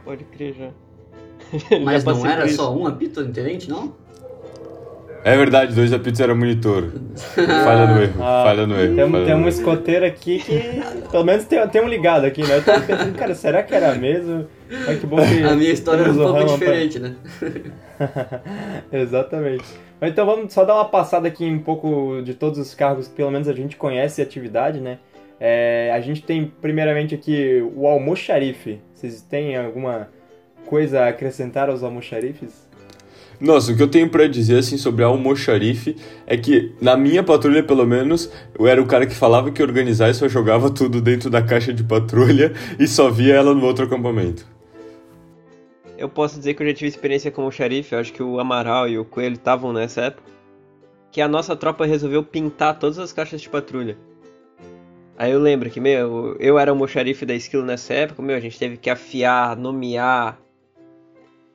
Pode 0.06 0.24
crer 0.24 0.56
já. 0.58 0.70
Mas 1.84 2.04
já 2.04 2.14
não 2.14 2.26
era 2.26 2.48
só 2.48 2.74
um 2.74 2.88
apito 2.88 3.22
intendente, 3.22 3.70
não? 3.70 3.94
É 5.24 5.38
verdade, 5.38 5.76
dois 5.76 5.94
apitos 5.94 6.20
era 6.20 6.34
monitor. 6.34 6.92
Falha 7.36 7.88
no 7.88 8.02
erro, 8.02 8.24
ah, 8.24 8.44
falha 8.46 8.66
no 8.68 8.80
erro. 8.80 8.96
Tem, 8.96 9.26
tem 9.26 9.36
um 9.36 9.48
escoteiro 9.48 10.06
aqui 10.06 10.40
que. 10.40 10.82
Pelo 11.12 11.24
menos 11.24 11.46
tem, 11.46 11.66
tem 11.68 11.82
um 11.82 11.88
ligado 11.88 12.26
aqui, 12.26 12.42
né? 12.42 12.58
Eu 12.58 12.64
tô 12.64 12.72
pensando, 12.82 13.16
cara, 13.16 13.36
será 13.36 13.62
que 13.62 13.76
era 13.76 13.94
mesmo? 13.94 14.48
Mas 14.70 15.00
que 15.00 15.06
bom 15.06 15.18
que. 15.18 15.44
A 15.44 15.56
minha 15.56 15.72
história 15.72 16.02
era 16.02 16.12
um 16.12 16.16
pouco 16.16 16.46
diferente, 16.46 17.00
pra... 17.00 17.10
né? 17.10 17.16
Exatamente. 18.92 19.66
Então 20.02 20.26
vamos 20.26 20.52
só 20.54 20.66
dar 20.66 20.76
uma 20.76 20.86
passada 20.86 21.28
aqui 21.28 21.46
um 21.46 21.60
pouco 21.60 22.22
de 22.24 22.34
todos 22.34 22.58
os 22.58 22.74
cargos 22.74 23.08
que 23.08 23.14
pelo 23.14 23.30
menos 23.30 23.48
a 23.48 23.54
gente 23.54 23.76
conhece 23.76 24.22
a 24.22 24.24
atividade, 24.24 24.80
né? 24.80 24.98
É, 25.40 25.92
a 25.94 26.00
gente 26.02 26.24
tem 26.24 26.52
primeiramente 26.62 27.14
aqui 27.14 27.64
o 27.76 27.86
almoxarife. 27.88 28.80
Vocês 28.94 29.22
têm 29.22 29.56
alguma 29.56 30.08
coisa 30.66 31.02
a 31.02 31.08
acrescentar 31.10 31.70
aos 31.70 31.84
almoxarifes? 31.84 32.71
Nossa, 33.42 33.72
o 33.72 33.76
que 33.76 33.82
eu 33.82 33.88
tenho 33.88 34.08
para 34.08 34.28
dizer 34.28 34.60
assim 34.60 34.78
sobre 34.78 35.04
a 35.04 35.08
almoxarife 35.08 35.96
é 36.28 36.38
que 36.38 36.76
na 36.80 36.96
minha 36.96 37.24
patrulha, 37.24 37.64
pelo 37.64 37.88
menos, 37.88 38.32
eu 38.58 38.68
era 38.68 38.80
o 38.80 38.86
cara 38.86 39.08
que 39.08 39.16
falava 39.16 39.50
que 39.50 39.64
organizar 39.64 40.12
e 40.12 40.14
só 40.14 40.28
jogava 40.28 40.70
tudo 40.70 41.02
dentro 41.02 41.28
da 41.28 41.42
caixa 41.42 41.74
de 41.74 41.84
patrulha 41.84 42.54
e 42.78 42.88
só 42.88 43.10
via 43.10 43.34
ela 43.34 43.56
no 43.56 43.66
outro 43.66 43.86
acampamento. 43.86 44.46
Eu 45.98 46.08
posso 46.08 46.38
dizer 46.38 46.54
que 46.54 46.62
eu 46.62 46.68
já 46.68 46.74
tive 46.76 46.90
experiência 46.90 47.32
com 47.32 47.48
o 47.48 47.52
xerife, 47.52 47.94
eu 47.94 48.00
acho 48.00 48.14
que 48.14 48.22
o 48.22 48.40
Amaral 48.40 48.88
e 48.88 49.00
o 49.00 49.06
Coelho 49.06 49.34
estavam 49.34 49.74
nessa 49.74 50.02
época, 50.02 50.30
que 51.12 51.20
a 51.20 51.28
nossa 51.28 51.56
tropa 51.56 51.84
resolveu 51.84 52.22
pintar 52.22 52.78
todas 52.78 53.00
as 53.00 53.12
caixas 53.12 53.42
de 53.42 53.50
patrulha. 53.50 53.98
Aí 55.18 55.32
eu 55.32 55.40
lembro 55.40 55.68
que, 55.72 55.80
meu, 55.80 56.36
eu 56.40 56.60
era 56.60 56.72
o 56.72 56.88
xerife 56.88 57.26
da 57.26 57.34
Skill 57.34 57.64
nessa 57.64 57.92
época, 57.92 58.22
meu, 58.22 58.36
a 58.36 58.40
gente 58.40 58.60
teve 58.60 58.78
que 58.78 58.90
afiar, 58.90 59.58
nomear, 59.58 60.40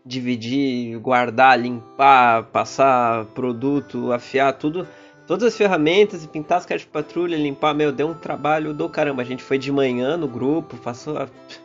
dividir, 0.06 0.98
guardar, 1.00 1.58
limpar, 1.60 2.44
passar 2.44 3.24
produto, 3.34 4.12
afiar 4.12 4.52
tudo, 4.52 4.86
todas 5.26 5.48
as 5.48 5.56
ferramentas 5.56 6.22
e 6.22 6.28
pintar 6.28 6.58
as 6.58 6.64
caixas 6.64 6.86
de 6.86 6.92
patrulha, 6.92 7.36
limpar, 7.36 7.74
meu, 7.74 7.90
deu 7.90 8.06
um 8.06 8.14
trabalho 8.14 8.72
do 8.72 8.88
caramba. 8.88 9.22
A 9.22 9.24
gente 9.24 9.42
foi 9.42 9.58
de 9.58 9.72
manhã 9.72 10.16
no 10.16 10.28
grupo, 10.28 10.76
passou 10.76 11.16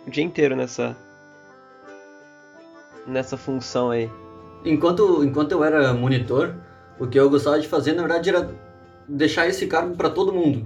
o 0.08 0.10
dia 0.10 0.24
inteiro 0.24 0.56
nessa 0.56 0.98
nessa 3.06 3.38
função 3.38 3.92
aí. 3.92 4.10
Enquanto 4.66 5.24
enquanto 5.24 5.52
eu 5.52 5.64
era 5.64 5.94
monitor, 5.94 6.56
o 7.00 7.08
que 7.08 7.20
eu 7.20 7.30
gostava 7.30 7.60
de 7.60 7.68
fazer, 7.68 7.94
na 7.94 8.02
verdade, 8.02 8.30
era 8.30 8.50
deixar 9.08 9.48
esse 9.48 9.68
cargo 9.68 9.96
para 9.96 10.10
todo 10.10 10.34
mundo. 10.34 10.66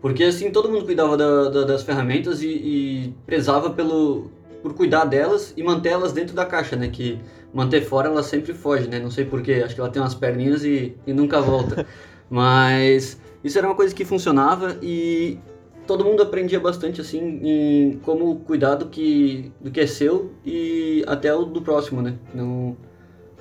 Porque 0.00 0.24
assim, 0.24 0.50
todo 0.50 0.70
mundo 0.70 0.86
cuidava 0.86 1.16
da, 1.16 1.50
da, 1.50 1.64
das 1.64 1.82
ferramentas 1.82 2.42
e, 2.42 2.48
e 2.48 3.14
prezava 3.26 3.70
pelo, 3.70 4.30
por 4.62 4.74
cuidar 4.74 5.04
delas 5.04 5.52
e 5.56 5.62
manter 5.62 5.90
elas 5.90 6.12
dentro 6.12 6.34
da 6.34 6.44
caixa, 6.44 6.76
né? 6.76 6.88
Que 6.88 7.18
manter 7.52 7.82
fora 7.82 8.08
ela 8.08 8.22
sempre 8.22 8.52
foge, 8.52 8.88
né? 8.88 8.98
Não 8.98 9.10
sei 9.10 9.24
porquê, 9.24 9.62
acho 9.64 9.74
que 9.74 9.80
ela 9.80 9.90
tem 9.90 10.00
umas 10.00 10.14
perninhas 10.14 10.64
e, 10.64 10.96
e 11.06 11.12
nunca 11.12 11.40
volta. 11.40 11.86
Mas 12.28 13.20
isso 13.42 13.58
era 13.58 13.66
uma 13.66 13.74
coisa 13.74 13.94
que 13.94 14.04
funcionava 14.04 14.76
e 14.80 15.38
todo 15.86 16.04
mundo 16.04 16.22
aprendia 16.22 16.60
bastante 16.60 17.00
assim 17.00 17.40
em 17.42 18.00
como 18.04 18.36
cuidar 18.40 18.76
do 18.76 18.86
que, 18.86 19.50
do 19.60 19.70
que 19.70 19.80
é 19.80 19.86
seu 19.86 20.32
e 20.44 21.02
até 21.06 21.34
o 21.34 21.44
do 21.44 21.60
próximo, 21.62 22.00
né? 22.00 22.14
Não 22.32 22.76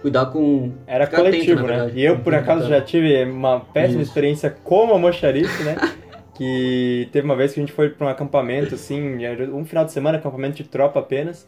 cuidar 0.02 0.28
com 0.28 0.72
era 0.88 1.06
coletivo, 1.06 1.66
atento, 1.66 1.86
né? 1.86 1.92
E 1.94 2.04
eu 2.04 2.20
por 2.20 2.34
acaso 2.34 2.68
já 2.68 2.82
tive 2.82 3.24
uma 3.26 3.60
péssima 3.60 4.02
isso. 4.02 4.10
experiência 4.10 4.50
como 4.64 4.94
almoxarife, 4.94 5.64
né? 5.64 5.76
que 6.40 7.10
teve 7.12 7.26
uma 7.26 7.36
vez 7.36 7.54
que 7.54 7.60
a 7.60 7.64
gente 7.64 7.74
foi 7.74 7.90
para 7.90 8.08
um 8.08 8.10
acampamento, 8.10 8.74
assim, 8.74 9.18
um 9.52 9.66
final 9.66 9.84
de 9.84 9.92
semana, 9.92 10.18
acampamento 10.18 10.56
de 10.56 10.64
tropa 10.64 10.98
apenas, 10.98 11.46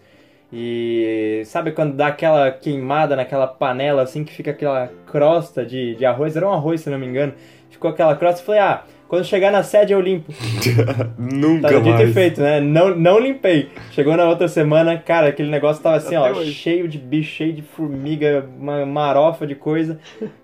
e 0.52 1.44
sabe 1.46 1.72
quando 1.72 1.96
dá 1.96 2.08
aquela 2.08 2.52
queimada 2.52 3.16
naquela 3.16 3.48
panela, 3.48 4.02
assim, 4.02 4.26
que 4.26 4.34
fica 4.34 4.52
aquela 4.52 4.92
crosta 5.10 5.66
de, 5.66 5.96
de 5.96 6.06
arroz, 6.06 6.36
era 6.36 6.46
um 6.46 6.52
arroz, 6.52 6.82
se 6.82 6.90
não 6.90 7.00
me 7.00 7.08
engano, 7.08 7.32
ficou 7.70 7.90
aquela 7.90 8.18
crosta, 8.18 8.42
e 8.42 8.46
falei, 8.46 8.60
ah, 8.60 8.84
quando 9.08 9.24
chegar 9.24 9.50
na 9.50 9.64
sede 9.64 9.94
eu 9.94 10.02
limpo. 10.02 10.30
Nunca 11.18 11.70
tá, 11.70 11.80
mais. 11.80 11.98
Dito 12.00 12.14
feito, 12.14 12.42
né? 12.42 12.60
Não, 12.60 12.94
não 12.94 13.18
limpei. 13.18 13.70
Chegou 13.92 14.18
na 14.18 14.26
outra 14.28 14.50
semana, 14.50 14.98
cara, 14.98 15.30
aquele 15.30 15.50
negócio 15.50 15.82
tava 15.82 15.96
assim, 15.96 16.16
Até 16.16 16.34
ó, 16.34 16.36
hoje. 16.36 16.52
cheio 16.52 16.86
de 16.86 16.98
bicho, 16.98 17.32
cheio 17.32 17.54
de 17.54 17.62
formiga, 17.62 18.46
uma 18.60 18.86
marofa 18.86 19.48
de 19.48 19.56
coisa. 19.56 19.98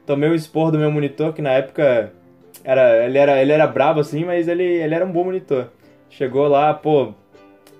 Tomei 0.05 0.29
o 0.29 0.35
esporro 0.35 0.71
do 0.71 0.79
meu 0.79 0.89
monitor, 0.89 1.33
que 1.33 1.41
na 1.41 1.51
época 1.51 2.13
Era, 2.67 3.05
ele, 3.05 3.17
era, 3.17 3.41
ele 3.41 3.53
era 3.53 3.65
brabo 3.65 4.01
assim, 4.01 4.25
mas 4.25 4.45
ele, 4.49 4.65
ele 4.65 4.93
era 4.93 5.05
um 5.05 5.11
bom 5.11 5.23
monitor. 5.23 5.69
Chegou 6.09 6.49
lá, 6.49 6.73
pô, 6.73 7.13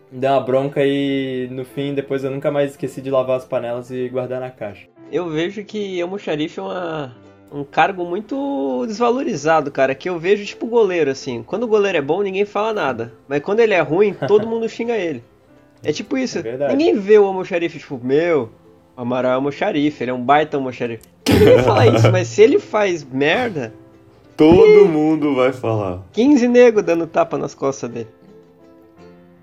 deu 0.10 0.32
uma 0.32 0.40
bronca 0.40 0.82
e 0.82 1.50
no 1.52 1.66
fim, 1.66 1.94
depois 1.94 2.24
eu 2.24 2.32
nunca 2.32 2.50
mais 2.50 2.72
esqueci 2.72 3.02
de 3.02 3.12
lavar 3.12 3.36
as 3.36 3.44
panelas 3.44 3.92
e 3.92 4.08
guardar 4.08 4.40
na 4.40 4.50
caixa. 4.50 4.88
Eu 5.12 5.28
vejo 5.30 5.62
que 5.66 6.02
almoxarife 6.02 6.58
é 6.62 6.64
uma, 6.64 7.14
um 7.52 7.66
cargo 7.66 8.06
muito 8.06 8.86
desvalorizado, 8.88 9.72
cara. 9.72 9.94
Que 9.94 10.08
eu 10.08 10.18
vejo 10.18 10.46
tipo 10.46 10.66
goleiro, 10.68 11.12
assim. 11.12 11.44
Quando 11.44 11.64
o 11.64 11.68
goleiro 11.68 11.98
é 11.98 12.02
bom, 12.02 12.22
ninguém 12.22 12.46
fala 12.46 12.72
nada. 12.72 13.14
Mas 13.28 13.42
quando 13.42 13.60
ele 13.60 13.74
é 13.74 13.82
ruim, 13.82 14.16
todo 14.26 14.48
mundo 14.48 14.70
xinga 14.70 14.96
ele. 14.96 15.22
É 15.84 15.92
tipo 15.92 16.18
isso. 16.18 16.40
É 16.40 16.70
ninguém 16.70 16.98
vê 16.98 17.20
o 17.20 17.26
almoxarife, 17.26 17.78
tipo, 17.78 18.00
meu, 18.02 18.52
o 18.96 19.02
Amaral 19.02 19.34
é 19.34 19.36
almoxarife, 19.36 20.02
ele 20.02 20.12
é 20.12 20.14
um 20.14 20.24
baita 20.24 20.56
almoxarife. 20.56 21.04
Ninguém 21.30 21.60
fala 21.60 21.88
isso, 21.88 22.10
mas 22.10 22.30
se 22.30 22.42
ele 22.42 22.58
faz 22.58 23.04
merda. 23.04 23.74
Todo 24.38 24.88
mundo 24.88 25.34
vai 25.34 25.52
falar. 25.52 26.04
15 26.14 26.48
nego 26.48 26.84
dando 26.84 27.08
tapa 27.08 27.40
nas 27.40 27.56
costas 27.56 27.90
dele. 27.90 28.10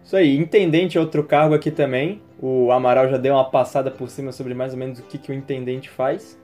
Isso 0.05 0.17
aí, 0.17 0.39
intendente 0.39 0.97
é 0.97 1.01
outro 1.01 1.25
cargo 1.25 1.53
aqui 1.53 1.73
também. 1.73 2.23
O 2.41 2.71
Amaral 2.71 3.09
já 3.09 3.17
deu 3.17 3.35
uma 3.35 3.51
passada 3.51 3.91
por 3.91 4.09
cima 4.09 4.31
sobre 4.31 4.55
mais 4.55 4.73
ou 4.73 4.79
menos 4.79 5.01
o 5.01 5.03
que, 5.03 5.19
que 5.19 5.33
o 5.33 5.35
intendente 5.35 5.91
faz. 5.91 6.39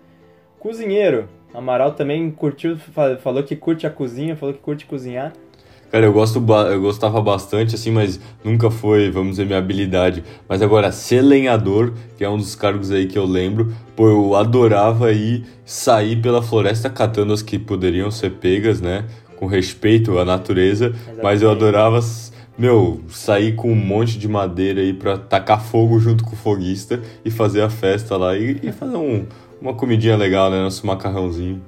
Cozinheiro. 0.58 1.28
Amaral 1.54 1.92
também 1.92 2.28
curtiu, 2.28 2.76
falou 3.22 3.44
que 3.44 3.54
curte 3.54 3.86
a 3.86 3.90
cozinha, 3.90 4.34
falou 4.34 4.52
que 4.52 4.60
curte 4.60 4.84
cozinhar. 4.84 5.32
Cara, 5.90 6.06
eu, 6.06 6.12
gosto, 6.12 6.44
eu 6.70 6.80
gostava 6.80 7.20
bastante, 7.20 7.74
assim, 7.74 7.90
mas 7.90 8.20
nunca 8.44 8.70
foi, 8.70 9.10
vamos 9.10 9.30
dizer, 9.32 9.44
minha 9.44 9.58
habilidade. 9.58 10.22
Mas 10.48 10.62
agora, 10.62 10.92
ser 10.92 11.20
lenhador, 11.20 11.92
que 12.16 12.22
é 12.22 12.30
um 12.30 12.36
dos 12.36 12.54
cargos 12.54 12.92
aí 12.92 13.06
que 13.06 13.18
eu 13.18 13.26
lembro, 13.26 13.74
pô, 13.96 14.08
eu 14.08 14.36
adorava 14.36 15.10
ir 15.12 15.44
sair 15.64 16.20
pela 16.22 16.42
floresta 16.42 16.88
catando 16.88 17.32
as 17.32 17.42
que 17.42 17.58
poderiam 17.58 18.08
ser 18.08 18.30
pegas, 18.32 18.80
né? 18.80 19.04
Com 19.36 19.46
respeito 19.46 20.16
à 20.18 20.24
natureza, 20.24 20.86
Exatamente. 20.86 21.22
mas 21.24 21.42
eu 21.42 21.50
adorava, 21.50 21.98
meu, 22.56 23.00
sair 23.08 23.56
com 23.56 23.72
um 23.72 23.76
monte 23.76 24.16
de 24.16 24.28
madeira 24.28 24.80
aí 24.80 24.92
pra 24.92 25.18
tacar 25.18 25.60
fogo 25.60 25.98
junto 25.98 26.22
com 26.22 26.34
o 26.34 26.36
foguista 26.36 27.00
e 27.24 27.32
fazer 27.32 27.62
a 27.62 27.70
festa 27.70 28.16
lá 28.16 28.36
e, 28.36 28.60
e 28.62 28.70
fazer 28.70 28.96
um, 28.96 29.26
uma 29.60 29.74
comidinha 29.74 30.16
legal, 30.16 30.52
né? 30.52 30.62
Nosso 30.62 30.86
macarrãozinho. 30.86 31.60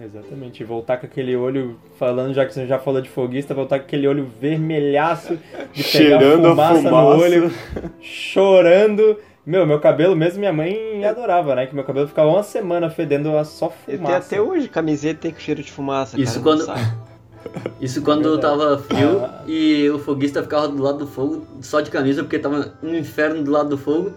Exatamente, 0.00 0.62
voltar 0.64 0.98
com 0.98 1.06
aquele 1.06 1.34
olho, 1.34 1.78
falando, 1.98 2.32
já 2.32 2.46
que 2.46 2.54
você 2.54 2.66
já 2.66 2.78
falou 2.78 3.00
de 3.00 3.08
foguista, 3.08 3.52
voltar 3.54 3.78
com 3.78 3.84
aquele 3.84 4.06
olho 4.06 4.30
vermelhaço 4.40 5.38
de 5.72 5.82
pegar 5.82 6.20
Cheirando 6.20 6.48
fumaça, 6.50 6.82
fumaça 6.82 6.90
no 6.90 7.22
olho, 7.22 7.52
chorando. 8.00 9.18
Meu, 9.44 9.66
meu 9.66 9.80
cabelo 9.80 10.14
mesmo, 10.14 10.40
minha 10.40 10.52
mãe 10.52 11.04
adorava, 11.04 11.54
né? 11.54 11.66
Que 11.66 11.74
meu 11.74 11.82
cabelo 11.82 12.06
ficava 12.06 12.28
uma 12.28 12.42
semana 12.42 12.90
fedendo 12.90 13.36
a 13.36 13.44
só 13.44 13.70
fumaça. 13.70 14.12
Eu 14.12 14.16
até 14.16 14.40
hoje 14.40 14.68
camiseta 14.68 15.20
tem 15.22 15.34
cheiro 15.38 15.62
de 15.62 15.72
fumaça. 15.72 16.20
Isso 16.20 16.42
cara, 16.42 16.64
quando. 16.66 17.08
Isso 17.80 18.02
quando 18.02 18.36
é 18.36 18.40
tava 18.40 18.78
frio 18.78 19.24
ah. 19.24 19.42
e 19.46 19.88
o 19.88 19.98
foguista 19.98 20.42
ficava 20.42 20.68
do 20.68 20.82
lado 20.82 20.98
do 20.98 21.06
fogo 21.06 21.46
só 21.62 21.80
de 21.80 21.90
camisa, 21.90 22.22
porque 22.22 22.38
tava 22.38 22.74
um 22.82 22.94
inferno 22.94 23.42
do 23.42 23.50
lado 23.50 23.70
do 23.70 23.78
fogo. 23.78 24.12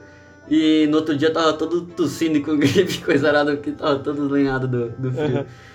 E 0.50 0.86
no 0.88 0.98
outro 0.98 1.16
dia 1.16 1.32
tava 1.32 1.54
todo 1.54 1.84
tossindo 1.84 2.42
com 2.42 2.58
gripe, 2.60 2.98
coisa 3.00 3.30
arada, 3.30 3.56
porque 3.56 3.72
tava 3.72 4.00
todo 4.00 4.28
lenhado 4.28 4.68
do, 4.68 4.90
do 4.90 5.12
frio. 5.14 5.46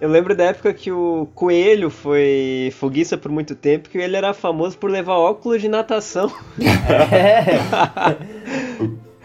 Eu 0.00 0.10
lembro 0.10 0.34
da 0.34 0.44
época 0.44 0.74
que 0.74 0.92
o 0.92 1.26
Coelho 1.34 1.88
foi 1.88 2.70
foguista 2.76 3.16
por 3.16 3.30
muito 3.30 3.54
tempo, 3.54 3.88
que 3.88 3.96
ele 3.96 4.16
era 4.16 4.34
famoso 4.34 4.76
por 4.76 4.90
levar 4.90 5.14
óculos 5.14 5.62
de 5.62 5.68
natação. 5.68 6.30
É. 6.60 7.56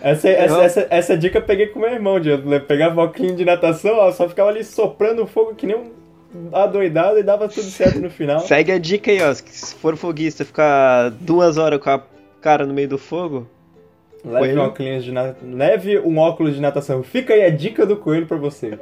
essa, 0.09 0.29
essa, 0.29 0.63
essa, 0.63 0.87
essa, 0.89 1.17
dica 1.17 1.39
eu 1.39 1.43
peguei 1.43 1.67
com 1.67 1.79
meu 1.79 1.91
irmão, 1.91 2.19
de 2.19 2.29
pegava 2.67 3.01
óculos 3.01 3.35
de 3.35 3.43
natação, 3.43 3.97
ó, 3.97 4.11
só 4.11 4.29
ficava 4.29 4.49
ali 4.49 4.63
soprando 4.63 5.23
o 5.23 5.27
fogo 5.27 5.55
que 5.55 5.67
nem 5.67 5.75
um 5.75 5.91
adoidado 6.53 7.19
e 7.19 7.23
dava 7.23 7.49
tudo 7.49 7.67
certo 7.67 7.99
no 7.99 8.09
final. 8.09 8.39
Segue 8.39 8.71
a 8.71 8.79
dica 8.79 9.11
aí, 9.11 9.21
ó. 9.21 9.33
Se 9.33 9.75
for 9.75 9.97
foguista, 9.97 10.45
ficar 10.45 11.09
duas 11.09 11.57
horas 11.57 11.79
com 11.81 11.89
a 11.89 12.01
cara 12.39 12.65
no 12.65 12.73
meio 12.73 12.87
do 12.87 12.97
fogo, 12.97 13.45
Leve 14.23 14.57
um, 14.57 14.61
óculos 14.61 15.03
de 15.03 15.11
na... 15.11 15.33
Leve 15.41 15.99
um 15.99 16.17
óculos 16.17 16.55
de 16.55 16.61
natação. 16.61 17.01
Fica 17.03 17.33
aí 17.33 17.43
a 17.43 17.49
dica 17.49 17.85
do 17.85 17.97
coelho 17.97 18.27
para 18.27 18.37
você. 18.37 18.77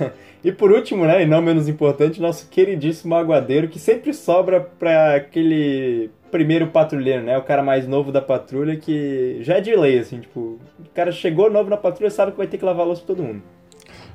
e 0.44 0.52
por 0.52 0.70
último, 0.70 1.06
né, 1.06 1.22
e 1.22 1.26
não 1.26 1.40
menos 1.40 1.68
importante, 1.68 2.20
nosso 2.20 2.48
queridíssimo 2.50 3.14
aguadeiro, 3.14 3.68
que 3.68 3.78
sempre 3.78 4.12
sobra 4.12 4.60
para 4.60 5.16
aquele 5.16 6.10
primeiro 6.30 6.66
patrulheiro, 6.66 7.22
né? 7.22 7.38
O 7.38 7.42
cara 7.42 7.62
mais 7.62 7.86
novo 7.88 8.12
da 8.12 8.20
patrulha 8.20 8.76
que 8.76 9.38
já 9.40 9.54
é 9.54 9.60
de 9.60 9.74
lei, 9.74 9.98
assim, 9.98 10.20
tipo, 10.20 10.58
o 10.78 10.94
cara 10.94 11.10
chegou 11.12 11.50
novo 11.50 11.70
na 11.70 11.76
patrulha 11.76 12.10
sabe 12.10 12.32
que 12.32 12.38
vai 12.38 12.46
ter 12.46 12.58
que 12.58 12.64
lavar 12.64 12.82
a 12.82 12.88
louça 12.88 13.02
todo 13.06 13.22
mundo. 13.22 13.42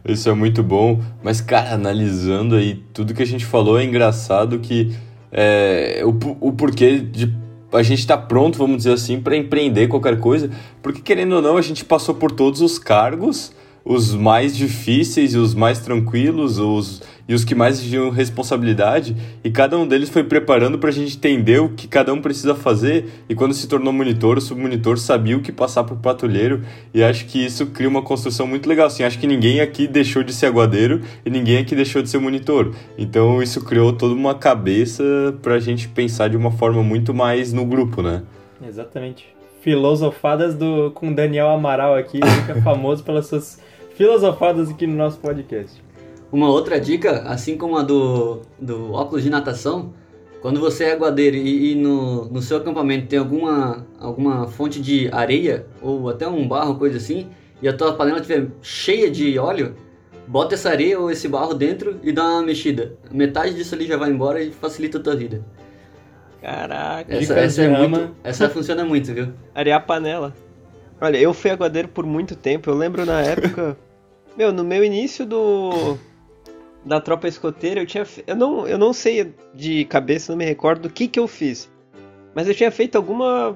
Isso 0.06 0.30
é 0.30 0.34
muito 0.34 0.62
bom, 0.62 1.02
mas, 1.24 1.42
cara, 1.42 1.74
analisando 1.74 2.56
aí 2.56 2.84
tudo 2.94 3.14
que 3.14 3.24
a 3.24 3.28
gente 3.28 3.46
falou, 3.46 3.80
é 3.80 3.84
engraçado 3.84 4.60
que 4.60 4.94
é, 5.32 6.02
o, 6.06 6.10
o 6.40 6.54
porquê 6.54 7.00
de 7.00 7.34
a 7.72 7.84
gente 7.84 8.00
está 8.00 8.18
pronto, 8.18 8.58
vamos 8.58 8.78
dizer 8.78 8.94
assim, 8.94 9.22
para 9.22 9.36
empreender 9.36 9.88
qualquer 9.88 10.20
coisa, 10.20 10.50
porque 10.82 11.02
querendo 11.02 11.34
ou 11.34 11.42
não, 11.42 11.58
a 11.58 11.62
gente 11.62 11.86
passou 11.86 12.16
por 12.16 12.32
todos 12.32 12.62
os 12.62 12.80
cargos, 12.80 13.54
os 13.90 14.14
mais 14.14 14.56
difíceis 14.56 15.34
e 15.34 15.38
os 15.40 15.56
mais 15.56 15.80
tranquilos, 15.80 16.60
os 16.60 17.02
e 17.28 17.34
os 17.34 17.44
que 17.44 17.54
mais 17.54 17.80
tinham 17.80 18.10
responsabilidade, 18.10 19.16
e 19.44 19.52
cada 19.52 19.78
um 19.78 19.88
deles 19.88 20.10
foi 20.10 20.24
preparando 20.24 20.80
para 20.80 20.90
a 20.90 20.92
gente 20.92 21.16
entender 21.16 21.60
o 21.60 21.70
que 21.70 21.88
cada 21.88 22.12
um 22.12 22.20
precisa 22.20 22.56
fazer, 22.56 23.06
e 23.30 23.36
quando 23.36 23.54
se 23.54 23.68
tornou 23.68 23.94
monitor, 23.94 24.38
o 24.38 24.42
submonitor 24.42 24.98
sabia 24.98 25.38
o 25.38 25.42
que 25.42 25.52
passar 25.52 25.84
para 25.84 25.94
o 25.94 25.98
patrulheiro, 25.98 26.64
e 26.92 27.04
acho 27.04 27.28
que 27.28 27.44
isso 27.44 27.68
cria 27.68 27.88
uma 27.88 28.02
construção 28.02 28.48
muito 28.48 28.68
legal, 28.68 28.88
assim, 28.88 29.04
acho 29.04 29.20
que 29.20 29.28
ninguém 29.28 29.60
aqui 29.60 29.88
deixou 29.88 30.24
de 30.24 30.34
ser 30.34 30.48
aguadeiro, 30.48 31.02
e 31.24 31.30
ninguém 31.30 31.58
aqui 31.58 31.76
deixou 31.76 32.02
de 32.02 32.10
ser 32.10 32.18
monitor, 32.18 32.74
então 32.98 33.44
isso 33.44 33.64
criou 33.64 33.94
toda 33.94 34.16
uma 34.16 34.34
cabeça 34.34 35.04
para 35.44 35.54
a 35.54 35.60
gente 35.60 35.88
pensar 35.88 36.30
de 36.30 36.38
uma 36.38 36.50
forma 36.50 36.82
muito 36.82 37.14
mais 37.14 37.54
no 37.54 37.64
grupo, 37.64 38.02
né? 38.02 38.24
Exatamente. 38.68 39.28
Filosofadas 39.62 40.56
do, 40.56 40.90
com 40.96 41.14
Daniel 41.14 41.50
Amaral 41.50 41.96
aqui, 41.96 42.20
que 42.20 42.52
é 42.52 42.62
famoso 42.62 43.04
pelas 43.04 43.28
suas 43.28 43.60
filosofadas 44.00 44.70
aqui 44.70 44.88
no 44.88 44.96
nosso 44.96 45.20
podcast. 45.20 45.84
Uma 46.32 46.50
outra 46.50 46.80
dica, 46.80 47.24
assim 47.24 47.58
como 47.58 47.78
a 47.78 47.84
do, 47.84 48.40
do 48.58 48.94
óculos 48.94 49.24
de 49.24 49.30
natação, 49.30 49.94
quando 50.42 50.58
você 50.58 50.86
é 50.86 50.94
aguadeiro 50.94 51.36
e, 51.36 51.74
e, 51.74 51.76
no, 51.76 52.24
no 52.30 52.42
seu 52.42 52.56
acampamento 52.56 53.08
tem 53.08 53.20
alguma, 53.20 53.86
alguma 54.00 54.48
fonte 54.48 54.80
de 54.82 55.10
areia 55.12 55.68
ou 55.82 56.08
até 56.08 56.26
um 56.26 56.48
barro, 56.48 56.76
coisa 56.76 56.96
assim, 56.96 57.28
e 57.62 57.68
a 57.68 57.74
tua 57.76 57.92
panela 57.92 58.22
estiver 58.22 58.48
cheia 58.62 59.12
de 59.12 59.38
óleo, 59.38 59.76
bota 60.26 60.56
essa 60.56 60.70
areia 60.70 60.98
ou 60.98 61.12
esse 61.12 61.28
barro 61.28 61.54
dentro 61.54 62.00
e 62.02 62.14
dá 62.14 62.24
uma 62.24 62.44
mexida. 62.44 62.96
Metade 63.12 63.54
disso 63.54 63.76
ali 63.76 63.86
já 63.86 63.98
vai 63.98 64.12
embora 64.12 64.42
e 64.42 64.50
facilita 64.50 64.98
a 64.98 65.02
tua 65.02 65.16
vida. 65.18 65.44
Caraca, 66.42 67.14
essa, 67.14 67.38
essa, 67.38 67.64
é 67.64 67.68
muito, 67.68 68.16
essa 68.24 68.50
funciona 68.50 68.86
muito, 68.86 69.14
viu? 69.14 69.34
Areia 69.54 69.76
a 69.76 69.80
panela. 69.82 70.34
Olha, 71.02 71.18
eu 71.18 71.34
fui 71.34 71.52
aguadeiro 71.52 71.90
por 71.90 72.06
muito 72.06 72.34
tempo. 72.34 72.70
Eu 72.70 72.76
lembro 72.76 73.06
na 73.06 73.20
época. 73.22 73.76
Meu, 74.38 74.52
no 74.52 74.64
meu 74.64 74.84
início 74.84 75.26
do 75.26 75.98
da 76.86 77.00
tropa 77.00 77.28
escoteira, 77.28 77.80
eu 77.82 77.86
tinha. 77.86 78.06
Eu 78.26 78.36
não, 78.36 78.68
eu 78.68 78.78
não 78.78 78.94
sei 78.94 79.34
de 79.54 79.86
cabeça, 79.86 80.32
não 80.32 80.38
me 80.38 80.46
recordo 80.46 80.84
do 80.84 80.90
que, 80.90 81.08
que 81.08 81.20
eu 81.20 81.28
fiz. 81.28 81.70
Mas 82.34 82.48
eu 82.48 82.56
tinha 82.56 82.72
feito 82.72 82.96
alguma. 82.96 83.56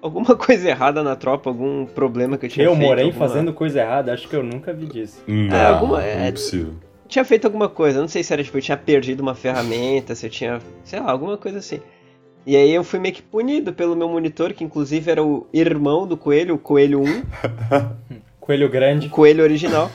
Alguma 0.00 0.36
coisa 0.36 0.68
errada 0.68 1.02
na 1.02 1.16
tropa, 1.16 1.50
algum 1.50 1.86
problema 1.86 2.36
que 2.36 2.46
eu 2.46 2.50
tinha 2.50 2.66
eu 2.66 2.72
feito. 2.72 2.82
Eu 2.82 2.88
morei 2.88 3.04
alguma... 3.06 3.26
fazendo 3.26 3.52
coisa 3.52 3.80
errada, 3.80 4.12
acho 4.12 4.28
que 4.28 4.36
eu 4.36 4.42
nunca 4.42 4.72
vi 4.72 4.86
disso. 4.86 5.22
Não, 5.26 5.56
é, 5.56 5.66
alguma, 5.66 6.02
é, 6.02 6.16
não 6.16 6.24
é 6.24 6.32
possível. 6.32 6.74
Tinha 7.08 7.24
feito 7.24 7.44
alguma 7.44 7.68
coisa, 7.68 8.00
não 8.00 8.08
sei 8.08 8.22
se 8.22 8.32
era 8.32 8.42
tipo, 8.42 8.58
eu 8.58 8.62
tinha 8.62 8.76
perdido 8.76 9.20
uma 9.20 9.34
ferramenta, 9.34 10.14
se 10.14 10.26
eu 10.26 10.30
tinha. 10.30 10.60
sei 10.84 11.00
lá, 11.00 11.10
alguma 11.10 11.36
coisa 11.36 11.58
assim. 11.58 11.80
E 12.44 12.54
aí 12.54 12.72
eu 12.72 12.84
fui 12.84 13.00
meio 13.00 13.12
que 13.12 13.22
punido 13.22 13.72
pelo 13.72 13.96
meu 13.96 14.08
monitor, 14.08 14.52
que 14.52 14.62
inclusive 14.62 15.10
era 15.10 15.24
o 15.24 15.48
irmão 15.52 16.06
do 16.06 16.16
coelho, 16.16 16.54
o 16.54 16.58
coelho 16.58 17.00
1. 17.00 17.22
coelho 18.46 18.68
grande. 18.68 19.08
O 19.08 19.10
coelho 19.10 19.42
original. 19.42 19.90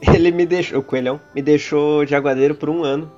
ele 0.14 0.30
me 0.30 0.46
deixou, 0.46 0.78
o 0.78 0.82
coelhão, 0.82 1.20
me 1.34 1.42
deixou 1.42 2.04
de 2.04 2.14
aguadeiro 2.14 2.54
por 2.54 2.68
um 2.68 2.84
ano 2.84 3.10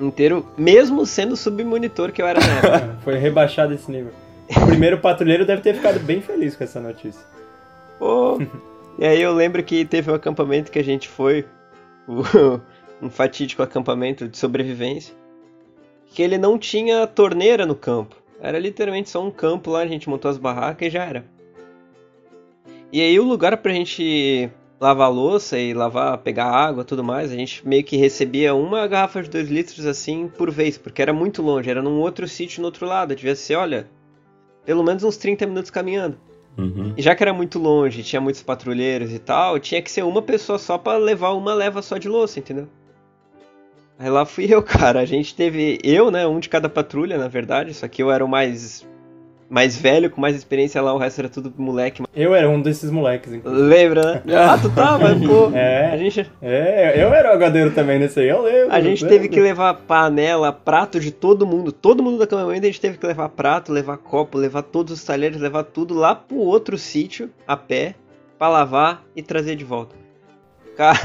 inteiro, 0.00 0.46
mesmo 0.58 1.06
sendo 1.06 1.36
submonitor 1.36 2.12
que 2.12 2.20
eu 2.20 2.26
era 2.26 2.40
na 2.40 2.46
época. 2.58 2.98
Foi 3.02 3.16
rebaixado 3.16 3.74
esse 3.74 3.90
nível. 3.90 4.12
O 4.48 4.66
primeiro 4.66 4.98
patrulheiro 4.98 5.44
deve 5.44 5.62
ter 5.62 5.74
ficado 5.74 5.98
bem 6.00 6.20
feliz 6.20 6.54
com 6.54 6.64
essa 6.64 6.80
notícia. 6.80 7.22
Oh. 8.00 8.38
e 8.98 9.06
aí 9.06 9.20
eu 9.20 9.34
lembro 9.34 9.62
que 9.62 9.84
teve 9.84 10.10
um 10.10 10.14
acampamento 10.14 10.70
que 10.70 10.78
a 10.78 10.84
gente 10.84 11.08
foi, 11.08 11.44
um 13.02 13.10
fatídico 13.10 13.62
acampamento 13.62 14.28
de 14.28 14.36
sobrevivência, 14.36 15.14
que 16.06 16.22
ele 16.22 16.38
não 16.38 16.58
tinha 16.58 17.06
torneira 17.06 17.66
no 17.66 17.74
campo. 17.74 18.16
Era 18.40 18.58
literalmente 18.58 19.08
só 19.08 19.24
um 19.24 19.30
campo 19.30 19.70
lá, 19.70 19.80
a 19.80 19.86
gente 19.86 20.08
montou 20.08 20.30
as 20.30 20.36
barracas 20.36 20.88
e 20.88 20.90
já 20.90 21.04
era. 21.04 21.24
E 22.92 23.00
aí 23.00 23.18
o 23.18 23.24
lugar 23.24 23.56
pra 23.58 23.72
gente 23.72 24.50
lavar 24.80 25.10
louça 25.10 25.58
e 25.58 25.72
lavar, 25.72 26.18
pegar 26.18 26.46
água 26.46 26.84
tudo 26.84 27.02
mais, 27.02 27.32
a 27.32 27.34
gente 27.34 27.66
meio 27.66 27.82
que 27.82 27.96
recebia 27.96 28.54
uma 28.54 28.86
garrafa 28.86 29.22
de 29.22 29.30
2 29.30 29.48
litros 29.48 29.86
assim 29.86 30.28
por 30.28 30.50
vez, 30.50 30.76
porque 30.76 31.00
era 31.00 31.12
muito 31.12 31.42
longe, 31.42 31.70
era 31.70 31.82
num 31.82 31.98
outro 31.98 32.28
sítio 32.28 32.60
no 32.60 32.66
outro 32.66 32.86
lado, 32.86 33.14
devia 33.14 33.34
ser, 33.34 33.56
olha, 33.56 33.88
pelo 34.64 34.84
menos 34.84 35.02
uns 35.02 35.16
30 35.16 35.46
minutos 35.46 35.70
caminhando. 35.70 36.18
Uhum. 36.58 36.94
E 36.96 37.02
já 37.02 37.14
que 37.14 37.22
era 37.22 37.32
muito 37.32 37.58
longe, 37.58 38.02
tinha 38.02 38.20
muitos 38.20 38.42
patrulheiros 38.42 39.12
e 39.12 39.18
tal, 39.18 39.58
tinha 39.58 39.80
que 39.82 39.90
ser 39.90 40.04
uma 40.04 40.22
pessoa 40.22 40.58
só 40.58 40.78
pra 40.78 40.96
levar 40.96 41.32
uma 41.32 41.54
leva 41.54 41.82
só 41.82 41.98
de 41.98 42.08
louça, 42.08 42.38
entendeu? 42.38 42.68
Aí 43.98 44.10
lá 44.10 44.24
fui 44.24 44.46
eu, 44.52 44.62
cara. 44.64 45.00
A 45.00 45.04
gente 45.04 45.34
teve 45.34 45.78
eu, 45.82 46.10
né, 46.10 46.26
um 46.26 46.40
de 46.40 46.48
cada 46.48 46.68
patrulha, 46.68 47.18
na 47.18 47.28
verdade, 47.28 47.74
só 47.74 47.86
que 47.88 48.02
eu 48.02 48.10
era 48.10 48.24
o 48.24 48.28
mais 48.28 48.86
mais 49.48 49.76
velho, 49.76 50.10
com 50.10 50.20
mais 50.20 50.34
experiência 50.34 50.82
lá, 50.82 50.92
o 50.92 50.98
resto 50.98 51.20
era 51.20 51.28
tudo 51.28 51.52
moleque. 51.56 52.02
Eu 52.14 52.34
era 52.34 52.48
um 52.50 52.60
desses 52.60 52.90
moleques, 52.90 53.32
inclusive. 53.32 53.62
Lembra, 53.66 54.14
né? 54.14 54.22
Ah, 54.34 54.58
tu 54.60 54.68
tava, 54.70 55.08
pô. 55.14 55.50
É. 55.56 55.90
A 55.92 55.96
gente, 55.96 56.30
É, 56.42 57.02
eu 57.02 57.12
era 57.14 57.30
o 57.30 57.34
agadeiro 57.34 57.70
também 57.70 57.98
nesse 57.98 58.18
aí, 58.20 58.28
eu 58.28 58.42
lembro. 58.42 58.72
a 58.74 58.80
gente 58.80 59.02
eu 59.04 59.08
teve 59.08 59.22
lembro. 59.24 59.34
que 59.36 59.40
levar 59.40 59.74
panela, 59.74 60.52
prato 60.52 60.98
de 60.98 61.10
todo 61.12 61.46
mundo. 61.46 61.70
Todo 61.72 62.02
mundo 62.02 62.18
da 62.18 62.26
caminhonete 62.26 62.66
a 62.66 62.70
gente 62.70 62.80
teve 62.80 62.98
que 62.98 63.06
levar 63.06 63.28
prato, 63.28 63.72
levar 63.72 63.98
copo, 63.98 64.36
levar 64.36 64.62
todos 64.62 64.92
os 64.92 65.04
talheres, 65.04 65.40
levar 65.40 65.62
tudo 65.64 65.94
lá 65.94 66.14
pro 66.14 66.38
outro 66.38 66.76
sítio, 66.76 67.30
a 67.46 67.56
pé, 67.56 67.94
pra 68.38 68.48
lavar 68.48 69.02
e 69.14 69.22
trazer 69.22 69.54
de 69.56 69.64
volta. 69.64 69.94
Cara, 70.76 70.98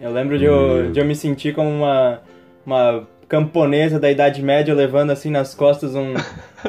Eu 0.00 0.10
lembro 0.12 0.38
de 0.38 0.44
eu, 0.44 0.90
de 0.92 1.00
eu 1.00 1.04
me 1.04 1.14
sentir 1.14 1.54
como 1.54 1.68
uma, 1.68 2.20
uma 2.64 3.06
camponesa 3.32 3.98
da 3.98 4.10
Idade 4.10 4.42
Média 4.42 4.74
levando 4.74 5.10
assim 5.10 5.30
nas 5.30 5.54
costas 5.54 5.94
um, 5.94 6.12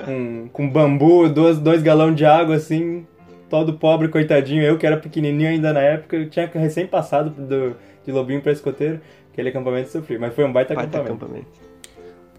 um 0.07 0.47
com 0.47 0.69
bambu, 0.69 1.27
dois, 1.27 1.59
dois 1.59 1.83
galões 1.83 2.15
de 2.15 2.23
água 2.23 2.55
assim, 2.55 3.05
todo 3.49 3.73
pobre, 3.73 4.07
coitadinho. 4.07 4.63
Eu 4.63 4.77
que 4.77 4.87
era 4.87 4.95
pequenininho 4.95 5.49
ainda 5.49 5.73
na 5.73 5.81
época, 5.81 6.15
eu 6.15 6.29
tinha 6.29 6.49
recém 6.53 6.87
passado 6.87 7.31
do, 7.31 7.75
de 8.05 8.13
Lobinho 8.13 8.39
pra 8.39 8.53
escoteiro, 8.53 9.01
aquele 9.29 9.49
acampamento 9.49 9.89
sofri, 9.89 10.17
mas 10.17 10.33
foi 10.33 10.45
um 10.45 10.53
baita, 10.53 10.73
baita 10.73 10.99
acampamento. 10.99 11.25
acampamento. 11.25 11.47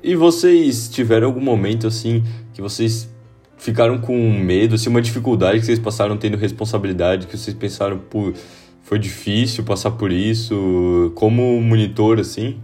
E 0.02 0.16
vocês 0.16 0.88
tiveram 0.88 1.26
algum 1.26 1.43
momento 1.43 1.87
assim 1.87 2.25
que 2.54 2.62
vocês 2.62 3.14
ficaram 3.59 3.99
com 3.99 4.16
medo, 4.16 4.76
assim, 4.76 4.88
uma 4.88 5.02
dificuldade 5.02 5.61
que 5.61 5.66
vocês 5.66 5.78
passaram 5.78 6.16
tendo 6.16 6.38
responsabilidade, 6.38 7.26
que 7.26 7.37
vocês 7.37 7.54
pensaram, 7.54 7.99
pô, 7.99 8.33
foi 8.85 8.99
difícil 8.99 9.64
passar 9.64 9.90
por 9.90 10.11
isso, 10.11 11.12
como 11.14 11.61
monitor, 11.61 12.19
assim? 12.19 12.59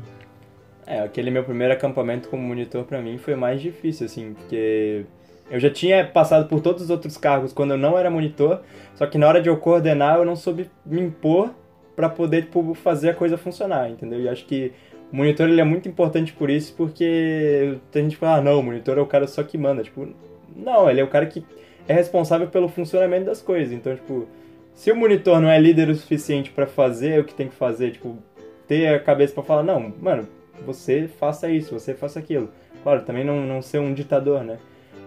É, 0.90 0.98
aquele 1.02 1.30
meu 1.30 1.44
primeiro 1.44 1.72
acampamento 1.72 2.28
como 2.28 2.42
monitor 2.42 2.82
pra 2.82 3.00
mim 3.00 3.16
foi 3.16 3.36
mais 3.36 3.62
difícil, 3.62 4.06
assim, 4.06 4.34
porque 4.34 5.04
eu 5.48 5.60
já 5.60 5.70
tinha 5.70 6.04
passado 6.04 6.48
por 6.48 6.60
todos 6.60 6.82
os 6.82 6.90
outros 6.90 7.16
cargos 7.16 7.52
quando 7.52 7.70
eu 7.70 7.78
não 7.78 7.96
era 7.96 8.10
monitor, 8.10 8.62
só 8.96 9.06
que 9.06 9.16
na 9.16 9.28
hora 9.28 9.40
de 9.40 9.48
eu 9.48 9.56
coordenar 9.56 10.18
eu 10.18 10.24
não 10.24 10.34
soube 10.34 10.68
me 10.84 11.00
impor 11.00 11.54
pra 11.94 12.08
poder, 12.08 12.42
tipo, 12.42 12.74
fazer 12.74 13.10
a 13.10 13.14
coisa 13.14 13.38
funcionar, 13.38 13.88
entendeu? 13.88 14.20
E 14.20 14.28
acho 14.28 14.44
que 14.46 14.72
o 15.12 15.16
monitor 15.16 15.48
ele 15.48 15.60
é 15.60 15.64
muito 15.64 15.88
importante 15.88 16.32
por 16.32 16.50
isso, 16.50 16.74
porque 16.76 17.78
tem 17.92 18.02
gente 18.02 18.14
que 18.14 18.18
fala, 18.18 18.38
ah, 18.38 18.42
não, 18.42 18.58
o 18.58 18.62
monitor 18.62 18.98
é 18.98 19.00
o 19.00 19.06
cara 19.06 19.28
só 19.28 19.44
que 19.44 19.56
manda, 19.56 19.84
tipo, 19.84 20.08
não, 20.56 20.90
ele 20.90 21.00
é 21.00 21.04
o 21.04 21.08
cara 21.08 21.26
que 21.26 21.44
é 21.86 21.92
responsável 21.92 22.48
pelo 22.48 22.68
funcionamento 22.68 23.26
das 23.26 23.40
coisas, 23.40 23.72
então, 23.72 23.94
tipo, 23.94 24.26
se 24.74 24.90
o 24.90 24.96
monitor 24.96 25.40
não 25.40 25.48
é 25.48 25.60
líder 25.60 25.88
o 25.88 25.94
suficiente 25.94 26.50
pra 26.50 26.66
fazer 26.66 27.20
o 27.20 27.24
que 27.24 27.32
tem 27.32 27.46
que 27.46 27.54
fazer, 27.54 27.92
tipo, 27.92 28.18
ter 28.66 28.88
a 28.88 28.98
cabeça 28.98 29.32
pra 29.34 29.44
falar, 29.44 29.62
não, 29.62 29.94
mano, 30.00 30.26
você 30.64 31.08
faça 31.08 31.50
isso, 31.50 31.78
você 31.78 31.94
faça 31.94 32.18
aquilo. 32.18 32.50
Claro, 32.82 33.02
também 33.02 33.24
não, 33.24 33.44
não 33.46 33.60
ser 33.62 33.78
um 33.78 33.92
ditador, 33.92 34.42
né? 34.42 34.58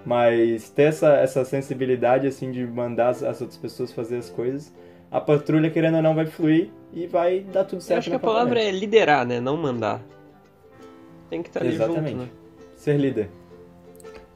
Mas 0.05 0.69
ter 0.69 0.83
essa, 0.83 1.13
essa 1.15 1.45
sensibilidade, 1.45 2.27
assim, 2.27 2.51
de 2.51 2.65
mandar 2.65 3.10
as, 3.10 3.24
as 3.24 3.41
outras 3.41 3.57
pessoas 3.57 3.91
fazer 3.91 4.17
as 4.17 4.29
coisas, 4.29 4.74
a 5.10 5.22
patrulha, 5.22 5.69
querendo 5.69 5.95
ou 5.95 6.01
não, 6.01 6.15
vai 6.15 6.25
fluir 6.25 6.69
e 6.91 7.07
vai 7.07 7.41
dar 7.41 7.63
tudo 7.63 7.77
Eu 7.77 7.81
certo 7.81 8.00
acho 8.00 8.10
que 8.10 8.15
a 8.15 8.19
palavra 8.19 8.62
é 8.62 8.72
liderar, 8.72 9.25
né? 9.25 9.39
Não 9.39 9.55
mandar. 9.55 10.01
Tem 11.29 11.41
que 11.41 11.50
estar 11.50 11.62
ali 11.62 11.74
Exatamente. 11.74 12.12
junto, 12.12 12.24
né? 12.24 12.29
Ser 12.75 12.98
líder. 12.98 13.29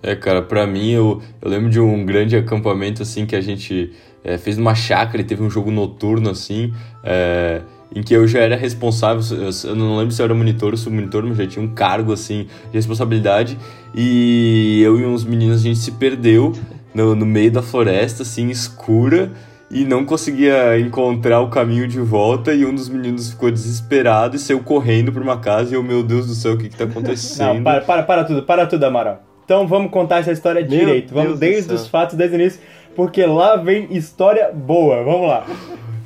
É, 0.01 0.15
cara, 0.15 0.41
pra 0.41 0.65
mim, 0.65 0.91
eu, 0.91 1.21
eu 1.41 1.49
lembro 1.49 1.69
de 1.69 1.79
um 1.79 2.05
grande 2.05 2.35
acampamento, 2.35 3.01
assim, 3.01 3.25
que 3.25 3.35
a 3.35 3.41
gente 3.41 3.91
é, 4.23 4.37
fez 4.37 4.57
numa 4.57 4.75
chácara 4.75 5.21
e 5.21 5.25
teve 5.25 5.41
um 5.41 5.49
jogo 5.49 5.71
noturno, 5.71 6.29
assim, 6.29 6.73
é, 7.03 7.61
em 7.95 8.03
que 8.03 8.13
eu 8.13 8.27
já 8.27 8.39
era 8.39 8.55
responsável, 8.55 9.23
eu, 9.63 9.75
não 9.75 9.97
lembro 9.97 10.13
se 10.13 10.21
eu 10.21 10.25
era 10.25 10.33
monitor 10.33 10.71
ou 10.71 10.77
submonitor, 10.77 11.23
mas 11.25 11.37
já 11.37 11.47
tinha 11.47 11.63
um 11.63 11.69
cargo, 11.69 12.13
assim, 12.13 12.47
de 12.69 12.73
responsabilidade, 12.73 13.57
e 13.95 14.81
eu 14.83 14.99
e 14.99 15.05
uns 15.05 15.23
meninos, 15.23 15.61
a 15.61 15.63
gente 15.63 15.79
se 15.79 15.91
perdeu 15.91 16.53
no, 16.93 17.15
no 17.15 17.25
meio 17.25 17.51
da 17.51 17.61
floresta, 17.61 18.23
assim, 18.23 18.49
escura, 18.49 19.31
e 19.69 19.83
não 19.83 20.05
conseguia 20.05 20.79
encontrar 20.79 21.41
o 21.41 21.49
caminho 21.49 21.87
de 21.87 21.99
volta, 21.99 22.53
e 22.53 22.65
um 22.65 22.73
dos 22.73 22.89
meninos 22.89 23.31
ficou 23.31 23.49
desesperado 23.51 24.35
e 24.35 24.39
saiu 24.39 24.59
correndo 24.59 25.11
pra 25.11 25.21
uma 25.21 25.39
casa, 25.39 25.71
e 25.71 25.73
eu, 25.73 25.83
meu 25.83 26.03
Deus 26.03 26.27
do 26.27 26.33
céu, 26.33 26.53
o 26.53 26.57
que 26.57 26.69
que 26.69 26.75
tá 26.75 26.83
acontecendo? 26.85 27.55
Não, 27.55 27.63
para, 27.63 27.81
para, 27.81 28.03
para 28.03 28.23
tudo, 28.23 28.43
para 28.43 28.65
tudo, 28.65 28.83
Amaral. 28.83 29.23
Então 29.47 29.65
vamos 29.65 29.89
contar 29.91 30.17
essa 30.17 30.33
história 30.33 30.59
Meu 30.59 30.69
direito. 30.69 31.13
Vamos 31.13 31.39
Deus 31.39 31.65
desde 31.65 31.73
os 31.73 31.87
fatos, 31.87 32.17
desde 32.17 32.35
o 32.35 32.39
início, 32.41 32.59
porque 32.93 33.25
lá 33.25 33.55
vem 33.55 33.87
história 33.95 34.51
boa. 34.53 35.01
Vamos 35.05 35.29
lá. 35.29 35.45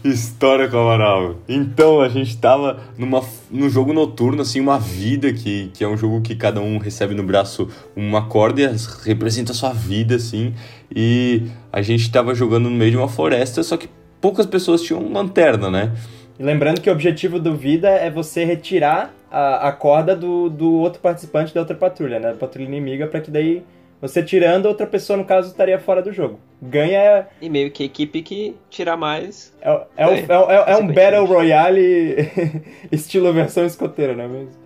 História 0.03 0.67
com 0.67 0.77
Amaral. 0.77 1.35
Então, 1.47 2.01
a 2.01 2.09
gente 2.09 2.35
tava 2.37 2.79
numa, 2.97 3.23
num 3.51 3.69
jogo 3.69 3.93
noturno, 3.93 4.41
assim, 4.41 4.59
uma 4.59 4.79
vida, 4.79 5.31
que, 5.31 5.69
que 5.75 5.83
é 5.83 5.87
um 5.87 5.95
jogo 5.95 6.21
que 6.21 6.35
cada 6.35 6.59
um 6.59 6.79
recebe 6.79 7.13
no 7.13 7.21
braço 7.21 7.69
uma 7.95 8.25
corda 8.25 8.61
e 8.61 8.69
representa 9.05 9.51
a 9.51 9.55
sua 9.55 9.71
vida, 9.71 10.15
assim. 10.15 10.55
E 10.93 11.43
a 11.71 11.83
gente 11.83 12.11
tava 12.11 12.33
jogando 12.33 12.69
no 12.69 12.75
meio 12.75 12.89
de 12.89 12.97
uma 12.97 13.07
floresta, 13.07 13.61
só 13.61 13.77
que 13.77 13.87
poucas 14.19 14.47
pessoas 14.47 14.81
tinham 14.81 15.11
lanterna, 15.11 15.69
né? 15.69 15.91
E 16.39 16.43
lembrando 16.43 16.81
que 16.81 16.89
o 16.89 16.93
objetivo 16.93 17.39
do 17.39 17.55
Vida 17.55 17.89
é 17.89 18.09
você 18.09 18.43
retirar 18.43 19.13
a, 19.29 19.67
a 19.67 19.71
corda 19.71 20.15
do, 20.15 20.49
do 20.49 20.73
outro 20.73 20.99
participante 20.99 21.53
da 21.53 21.59
outra 21.59 21.75
patrulha, 21.75 22.19
né? 22.19 22.29
Da 22.29 22.37
patrulha 22.37 22.65
inimiga, 22.65 23.05
pra 23.05 23.21
que 23.21 23.29
daí 23.29 23.63
você 24.01 24.23
tirando, 24.23 24.65
outra 24.65 24.87
pessoa, 24.87 25.15
no 25.17 25.25
caso, 25.25 25.49
estaria 25.49 25.79
fora 25.79 26.01
do 26.01 26.11
jogo. 26.11 26.39
Ganha 26.61 26.97
é, 26.99 27.27
E 27.41 27.49
meio 27.49 27.71
que 27.71 27.83
a 27.83 27.85
equipe 27.85 28.21
que 28.21 28.55
tirar 28.69 28.97
mais. 28.97 29.53
é, 29.61 29.81
é, 29.97 30.07
um- 30.07 30.11
É, 30.11 30.17
é, 30.19 30.71
é, 30.73 30.77
um. 30.77 30.87
Battle 30.87 31.25
Royale 31.25 32.29
estilo 32.91 33.31
versão 33.33 33.65
escoteira, 33.65 34.15
não 34.15 34.23
é 34.23 34.27
mesmo? 34.27 34.61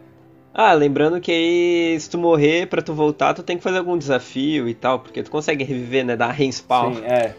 Ah, 0.53 0.71
lembrando 0.73 1.19
que 1.19 1.31
aí, 1.31 1.99
se 1.99 2.09
tu 2.09 2.17
morrer, 2.17 2.67
pra 2.67 2.81
tu 2.81 2.93
voltar, 2.93 3.33
tu 3.33 3.43
tem 3.43 3.57
que 3.57 3.63
fazer 3.63 3.77
algum 3.79 3.97
desafio 3.97 4.69
e 4.69 4.73
tal, 4.73 4.99
porque 4.99 5.21
tu 5.21 5.29
consegue 5.29 5.65
reviver, 5.65 6.05
né? 6.05 6.15
Dar 6.15 6.31
respawn. 6.31 6.95
Sim, 6.95 7.01
é. 7.03 7.33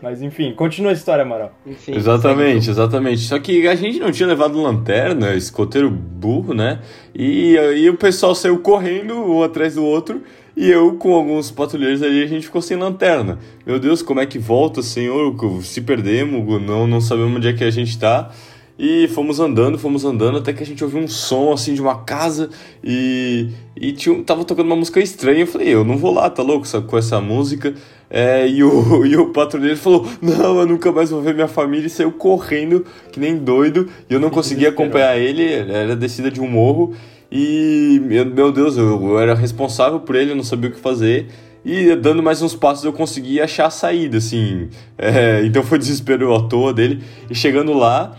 Mas 0.00 0.22
enfim, 0.22 0.54
continua 0.54 0.92
a 0.92 0.94
história, 0.94 1.22
Amaral. 1.24 1.52
Enfim. 1.66 1.94
Exatamente, 1.94 2.70
exatamente. 2.70 3.20
Só 3.22 3.38
que 3.38 3.66
a 3.66 3.74
gente 3.74 3.98
não 3.98 4.12
tinha 4.12 4.28
levado 4.28 4.62
lanterna, 4.62 5.34
escoteiro 5.34 5.90
burro, 5.90 6.54
né? 6.54 6.78
E 7.14 7.58
aí 7.58 7.90
o 7.90 7.96
pessoal 7.96 8.32
saiu 8.34 8.60
correndo 8.60 9.14
um 9.14 9.42
atrás 9.42 9.74
do 9.74 9.84
outro 9.84 10.22
e 10.58 10.68
eu 10.68 10.94
com 10.94 11.14
alguns 11.14 11.52
patrulheiros 11.52 12.02
ali 12.02 12.20
a 12.20 12.26
gente 12.26 12.46
ficou 12.46 12.60
sem 12.60 12.76
lanterna. 12.76 13.38
Meu 13.64 13.78
Deus, 13.78 14.02
como 14.02 14.18
é 14.18 14.26
que 14.26 14.40
volta, 14.40 14.82
senhor? 14.82 15.32
Se 15.62 15.80
perdemos, 15.80 16.60
não, 16.60 16.84
não 16.84 17.00
sabemos 17.00 17.36
onde 17.36 17.46
é 17.46 17.52
que 17.52 17.62
a 17.62 17.70
gente 17.70 17.96
tá. 17.96 18.28
E 18.76 19.06
fomos 19.08 19.38
andando, 19.38 19.78
fomos 19.78 20.04
andando, 20.04 20.38
até 20.38 20.52
que 20.52 20.62
a 20.62 20.66
gente 20.66 20.82
ouviu 20.82 21.00
um 21.00 21.06
som 21.06 21.52
assim 21.52 21.74
de 21.74 21.80
uma 21.80 22.02
casa 22.02 22.50
e, 22.82 23.50
e 23.76 23.92
tinha, 23.92 24.20
tava 24.24 24.44
tocando 24.44 24.66
uma 24.66 24.76
música 24.76 25.00
estranha. 25.00 25.40
Eu 25.40 25.46
falei, 25.46 25.68
eu 25.68 25.84
não 25.84 25.96
vou 25.96 26.12
lá, 26.12 26.28
tá 26.28 26.42
louco 26.42 26.66
com 26.88 26.98
essa 26.98 27.20
música? 27.20 27.74
É, 28.10 28.48
e, 28.48 28.64
o, 28.64 29.04
e 29.06 29.16
o 29.16 29.32
patrulheiro 29.32 29.76
falou, 29.76 30.08
não, 30.20 30.58
eu 30.58 30.66
nunca 30.66 30.90
mais 30.90 31.10
vou 31.10 31.22
ver 31.22 31.34
minha 31.34 31.48
família 31.48 31.86
e 31.86 31.90
saiu 31.90 32.10
correndo 32.10 32.84
que 33.12 33.20
nem 33.20 33.36
doido. 33.36 33.88
E 34.10 34.14
eu 34.14 34.18
não 34.18 34.30
conseguia 34.30 34.70
desesperou. 34.70 34.86
acompanhar 34.86 35.18
ele, 35.18 35.52
era 35.52 35.94
descida 35.94 36.30
de 36.30 36.40
um 36.40 36.48
morro. 36.48 36.94
E, 37.30 38.00
meu, 38.04 38.50
Deus, 38.50 38.76
eu, 38.76 39.02
eu 39.10 39.18
era 39.18 39.34
responsável 39.34 40.00
por 40.00 40.16
ele, 40.16 40.32
eu 40.32 40.36
não 40.36 40.44
sabia 40.44 40.70
o 40.70 40.72
que 40.72 40.80
fazer. 40.80 41.28
E 41.64 41.94
dando 41.96 42.22
mais 42.22 42.40
uns 42.40 42.54
passos 42.54 42.84
eu 42.84 42.92
consegui 42.92 43.40
achar 43.40 43.66
a 43.66 43.70
saída, 43.70 44.18
assim. 44.18 44.68
É, 44.96 45.44
então 45.44 45.62
foi 45.62 45.78
desespero 45.78 46.34
à 46.34 46.48
toa 46.48 46.72
dele. 46.72 47.02
E 47.28 47.34
chegando 47.34 47.74
lá, 47.74 48.16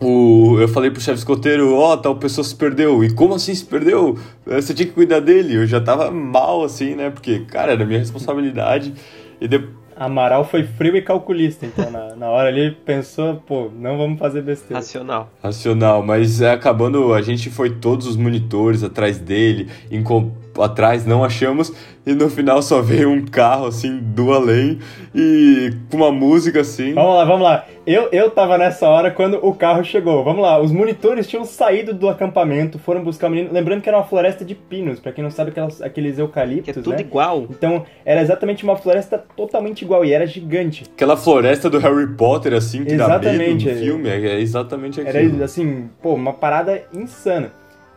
o, 0.00 0.58
eu 0.60 0.68
falei 0.68 0.90
pro 0.90 1.00
chefe 1.00 1.18
escoteiro, 1.18 1.74
ó, 1.74 1.96
tal 1.96 2.16
pessoa 2.16 2.44
se 2.44 2.54
perdeu. 2.54 3.04
E 3.04 3.12
como 3.12 3.34
assim 3.34 3.54
se 3.54 3.64
perdeu? 3.64 4.18
Eh, 4.46 4.60
Você 4.60 4.72
tinha 4.74 4.86
que 4.86 4.92
cuidar 4.92 5.20
dele. 5.20 5.56
Eu 5.56 5.66
já 5.66 5.80
tava 5.80 6.10
mal, 6.10 6.64
assim, 6.64 6.94
né? 6.94 7.10
Porque, 7.10 7.40
cara, 7.40 7.72
era 7.72 7.84
minha 7.84 7.98
responsabilidade. 7.98 8.94
E 9.40 9.46
depois. 9.46 9.81
Amaral 10.04 10.44
foi 10.44 10.64
frio 10.64 10.96
e 10.96 11.02
calculista, 11.02 11.64
então 11.64 11.90
na, 11.90 12.16
na 12.16 12.28
hora 12.28 12.48
ali 12.48 12.60
ele 12.60 12.70
pensou, 12.84 13.36
pô, 13.46 13.70
não 13.74 13.96
vamos 13.96 14.18
fazer 14.18 14.42
besteira. 14.42 14.76
Racional. 14.76 15.30
Racional, 15.42 16.02
mas 16.02 16.40
é, 16.40 16.50
acabando, 16.52 17.14
a 17.14 17.22
gente 17.22 17.48
foi 17.50 17.70
todos 17.70 18.06
os 18.06 18.16
monitores 18.16 18.82
atrás 18.82 19.18
dele, 19.18 19.68
enco- 19.90 20.32
atrás 20.60 21.06
não 21.06 21.24
achamos, 21.24 21.72
e 22.04 22.14
no 22.14 22.28
final 22.28 22.60
só 22.62 22.82
veio 22.82 23.10
um 23.10 23.24
carro 23.24 23.66
assim 23.66 23.98
do 23.98 24.32
além 24.32 24.78
e 25.14 25.72
com 25.90 25.98
uma 25.98 26.10
música 26.10 26.60
assim. 26.60 26.94
Vamos 26.94 27.14
lá, 27.14 27.24
vamos 27.24 27.42
lá. 27.42 27.64
Eu, 27.86 28.08
eu 28.12 28.30
tava 28.30 28.56
nessa 28.58 28.88
hora 28.88 29.10
quando 29.10 29.44
o 29.44 29.54
carro 29.54 29.84
chegou. 29.84 30.22
Vamos 30.22 30.42
lá, 30.42 30.60
os 30.60 30.70
monitores 30.70 31.26
tinham 31.26 31.44
saído 31.44 31.92
do 31.92 32.08
acampamento, 32.08 32.78
foram 32.78 33.02
buscar 33.02 33.26
o 33.26 33.30
menino. 33.30 33.52
Lembrando 33.52 33.82
que 33.82 33.88
era 33.88 33.98
uma 33.98 34.04
floresta 34.04 34.44
de 34.44 34.54
pinos, 34.54 35.00
pra 35.00 35.12
quem 35.12 35.22
não 35.22 35.30
sabe, 35.30 35.50
aquelas, 35.50 35.82
aqueles 35.82 36.14
Que 36.14 36.20
é 36.20 36.24
eucaliptos, 36.24 36.74
tudo 36.74 36.90
né? 36.90 37.00
igual. 37.00 37.46
Então, 37.50 37.84
era 38.04 38.20
exatamente 38.20 38.62
uma 38.64 38.76
floresta 38.76 39.22
totalmente 39.36 39.82
igual 39.82 40.04
e 40.04 40.12
era 40.12 40.26
gigante. 40.26 40.84
Aquela 40.94 41.16
floresta 41.16 41.68
do 41.68 41.78
Harry 41.78 42.06
Potter, 42.14 42.52
assim, 42.54 42.84
que 42.84 42.96
dá 42.96 43.08
medo 43.08 43.26
Exatamente, 43.26 43.68
no 43.68 43.76
filme, 43.76 44.08
é, 44.08 44.26
é 44.26 44.40
exatamente 44.40 45.00
aquilo. 45.00 45.36
Era 45.36 45.44
assim, 45.44 45.88
pô, 46.00 46.14
uma 46.14 46.32
parada 46.32 46.82
insana. 46.94 47.52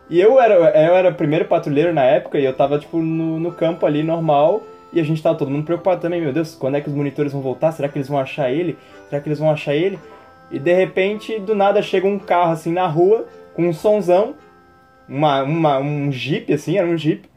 E 0.08 0.20
eu 0.20 0.40
era, 0.40 0.54
eu 0.54 0.94
era 0.94 1.10
o 1.10 1.14
primeiro 1.14 1.46
patrulheiro 1.46 1.92
na 1.92 2.04
época 2.04 2.38
e 2.38 2.44
eu 2.44 2.54
tava, 2.54 2.78
tipo, 2.78 2.98
no, 2.98 3.40
no 3.40 3.52
campo 3.52 3.84
ali 3.84 4.02
normal. 4.02 4.62
E 4.92 5.00
a 5.00 5.04
gente 5.04 5.22
tava 5.22 5.36
todo 5.36 5.50
mundo 5.50 5.64
preocupado 5.64 6.00
também, 6.00 6.20
meu 6.20 6.32
Deus, 6.32 6.54
quando 6.54 6.76
é 6.76 6.80
que 6.80 6.88
os 6.88 6.94
monitores 6.94 7.32
vão 7.32 7.42
voltar? 7.42 7.72
Será 7.72 7.88
que 7.88 7.98
eles 7.98 8.08
vão 8.08 8.18
achar 8.18 8.50
ele? 8.50 8.78
Será 9.10 9.20
que 9.20 9.28
eles 9.28 9.38
vão 9.38 9.50
achar 9.50 9.74
ele? 9.74 9.98
E 10.50 10.58
de 10.58 10.72
repente, 10.72 11.38
do 11.40 11.54
nada 11.54 11.82
chega 11.82 12.06
um 12.06 12.18
carro 12.18 12.52
assim 12.52 12.72
na 12.72 12.86
rua, 12.86 13.26
com 13.54 13.68
um 13.68 13.72
sonzão, 13.72 14.34
uma, 15.08 15.42
uma, 15.42 15.78
um 15.78 16.10
jeep 16.12 16.52
assim, 16.52 16.78
era 16.78 16.86
um 16.86 16.96
jeep. 16.96 17.28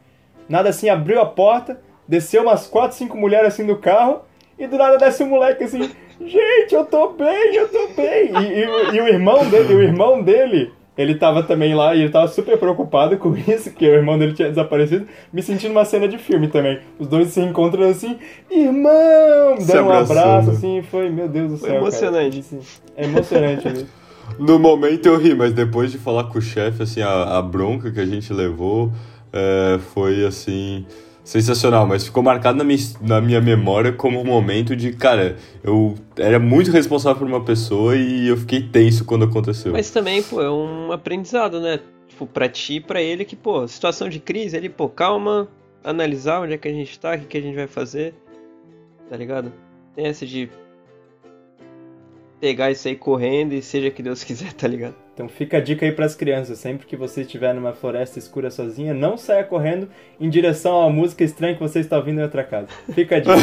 Nada 0.48 0.68
assim, 0.68 0.88
abriu 0.88 1.20
a 1.20 1.26
porta, 1.26 1.80
desceu 2.06 2.42
umas 2.42 2.66
4, 2.66 2.96
5 2.96 3.16
mulheres 3.16 3.48
assim 3.48 3.66
do 3.66 3.76
carro, 3.76 4.22
e 4.58 4.66
do 4.66 4.78
nada 4.78 4.96
desce 4.96 5.22
um 5.22 5.28
moleque 5.28 5.64
assim, 5.64 5.90
gente, 6.20 6.72
eu 6.72 6.84
tô 6.84 7.10
bem, 7.10 7.54
eu 7.56 7.68
tô 7.68 7.88
bem. 7.88 8.30
E, 8.30 8.92
e, 8.92 8.96
e 8.96 9.00
o 9.00 9.08
irmão 9.08 9.48
dele, 9.48 9.74
o 9.74 9.82
irmão 9.82 10.22
dele 10.22 10.72
ele 11.00 11.14
tava 11.14 11.42
também 11.42 11.74
lá 11.74 11.94
e 11.94 12.02
ele 12.02 12.10
tava 12.10 12.28
super 12.28 12.58
preocupado 12.58 13.16
com 13.16 13.34
isso, 13.48 13.70
que 13.72 13.86
o 13.86 13.94
irmão 13.94 14.18
dele 14.18 14.34
tinha 14.34 14.48
desaparecido, 14.48 15.06
me 15.32 15.42
sentindo 15.42 15.72
uma 15.72 15.84
cena 15.84 16.06
de 16.06 16.18
filme 16.18 16.48
também. 16.48 16.78
Os 16.98 17.06
dois 17.06 17.28
se 17.28 17.40
encontram 17.40 17.88
assim, 17.88 18.18
irmão! 18.50 19.56
Dando 19.66 19.88
um 19.88 19.92
abraço, 19.92 20.50
assim, 20.50 20.82
foi, 20.82 21.08
meu 21.08 21.28
Deus 21.28 21.52
do 21.52 21.56
céu. 21.58 21.68
Foi 21.68 21.76
emocionante. 21.78 22.42
Cara. 22.42 22.62
É 22.96 23.04
emocionante 23.04 23.68
ali. 23.68 23.86
No 24.38 24.60
momento 24.60 25.06
eu 25.06 25.18
ri, 25.18 25.34
mas 25.34 25.52
depois 25.52 25.90
de 25.90 25.98
falar 25.98 26.24
com 26.24 26.38
o 26.38 26.40
chefe, 26.40 26.84
assim, 26.84 27.02
a, 27.02 27.38
a 27.38 27.42
bronca 27.42 27.90
que 27.90 27.98
a 27.98 28.06
gente 28.06 28.32
levou 28.32 28.92
é, 29.32 29.78
foi 29.92 30.24
assim 30.24 30.86
sensacional, 31.24 31.86
mas 31.86 32.04
ficou 32.04 32.22
marcado 32.22 32.58
na 32.58 32.64
minha, 32.64 32.78
na 33.00 33.20
minha 33.20 33.40
memória 33.40 33.92
como 33.92 34.20
um 34.20 34.24
momento 34.24 34.74
de, 34.74 34.92
cara, 34.92 35.36
eu 35.62 35.94
era 36.16 36.38
muito 36.38 36.70
responsável 36.70 37.18
por 37.18 37.28
uma 37.28 37.44
pessoa 37.44 37.96
e 37.96 38.28
eu 38.28 38.36
fiquei 38.36 38.62
tenso 38.62 39.04
quando 39.04 39.24
aconteceu. 39.24 39.72
Mas 39.72 39.90
também, 39.90 40.22
pô, 40.22 40.40
é 40.40 40.50
um 40.50 40.92
aprendizado, 40.92 41.60
né? 41.60 41.80
Tipo, 42.08 42.26
pra 42.26 42.48
ti 42.48 42.74
e 42.74 42.80
pra 42.80 43.00
ele 43.00 43.24
que, 43.24 43.36
pô, 43.36 43.66
situação 43.68 44.08
de 44.08 44.18
crise, 44.18 44.56
ele, 44.56 44.68
pô, 44.68 44.88
calma, 44.88 45.48
analisar 45.84 46.40
onde 46.40 46.54
é 46.54 46.58
que 46.58 46.68
a 46.68 46.72
gente 46.72 46.98
tá, 46.98 47.14
o 47.14 47.18
que, 47.18 47.26
que 47.26 47.38
a 47.38 47.42
gente 47.42 47.54
vai 47.54 47.66
fazer, 47.66 48.14
tá 49.08 49.16
ligado? 49.16 49.52
Tem 49.94 50.06
essa 50.06 50.26
de 50.26 50.48
pegar 52.40 52.70
isso 52.70 52.88
aí 52.88 52.96
correndo 52.96 53.52
e 53.52 53.62
seja 53.62 53.90
que 53.90 54.02
Deus 54.02 54.24
quiser, 54.24 54.52
tá 54.52 54.66
ligado? 54.66 54.94
Então 55.20 55.28
fica 55.28 55.58
a 55.58 55.60
dica 55.60 55.84
aí 55.84 55.92
para 55.92 56.06
as 56.06 56.14
crianças, 56.14 56.58
sempre 56.58 56.86
que 56.86 56.96
você 56.96 57.20
estiver 57.20 57.52
numa 57.52 57.74
floresta 57.74 58.18
escura 58.18 58.50
sozinha, 58.50 58.94
não 58.94 59.18
saia 59.18 59.44
correndo 59.44 59.86
em 60.18 60.30
direção 60.30 60.78
uma 60.80 60.88
música 60.88 61.22
estranha 61.22 61.52
que 61.52 61.60
você 61.60 61.80
está 61.80 61.98
ouvindo 61.98 62.20
em 62.20 62.22
outra 62.22 62.42
casa. 62.42 62.68
Fica 62.94 63.16
a 63.16 63.20
dica. 63.20 63.36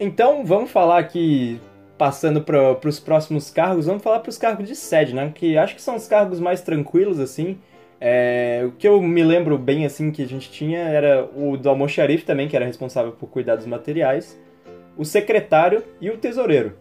então 0.00 0.42
vamos 0.42 0.70
falar 0.70 1.00
aqui, 1.00 1.60
passando 1.98 2.40
para 2.40 2.88
os 2.88 2.98
próximos 2.98 3.50
cargos, 3.50 3.84
vamos 3.84 4.02
falar 4.02 4.20
para 4.20 4.30
os 4.30 4.38
cargos 4.38 4.66
de 4.66 4.74
sede, 4.74 5.14
né? 5.14 5.32
Que 5.34 5.58
acho 5.58 5.74
que 5.74 5.82
são 5.82 5.96
os 5.96 6.08
cargos 6.08 6.40
mais 6.40 6.62
tranquilos, 6.62 7.20
assim. 7.20 7.58
É, 8.00 8.62
o 8.66 8.72
que 8.72 8.88
eu 8.88 9.02
me 9.02 9.22
lembro 9.22 9.58
bem, 9.58 9.84
assim, 9.84 10.10
que 10.10 10.22
a 10.22 10.26
gente 10.26 10.50
tinha 10.50 10.78
era 10.78 11.28
o 11.36 11.58
do 11.58 11.68
almoxarif 11.68 12.24
também, 12.24 12.48
que 12.48 12.56
era 12.56 12.64
responsável 12.64 13.12
por 13.12 13.28
cuidar 13.28 13.56
dos 13.56 13.66
materiais 13.66 14.40
o 15.02 15.04
secretário 15.04 15.82
e 16.00 16.08
o 16.08 16.16
tesoureiro. 16.16 16.72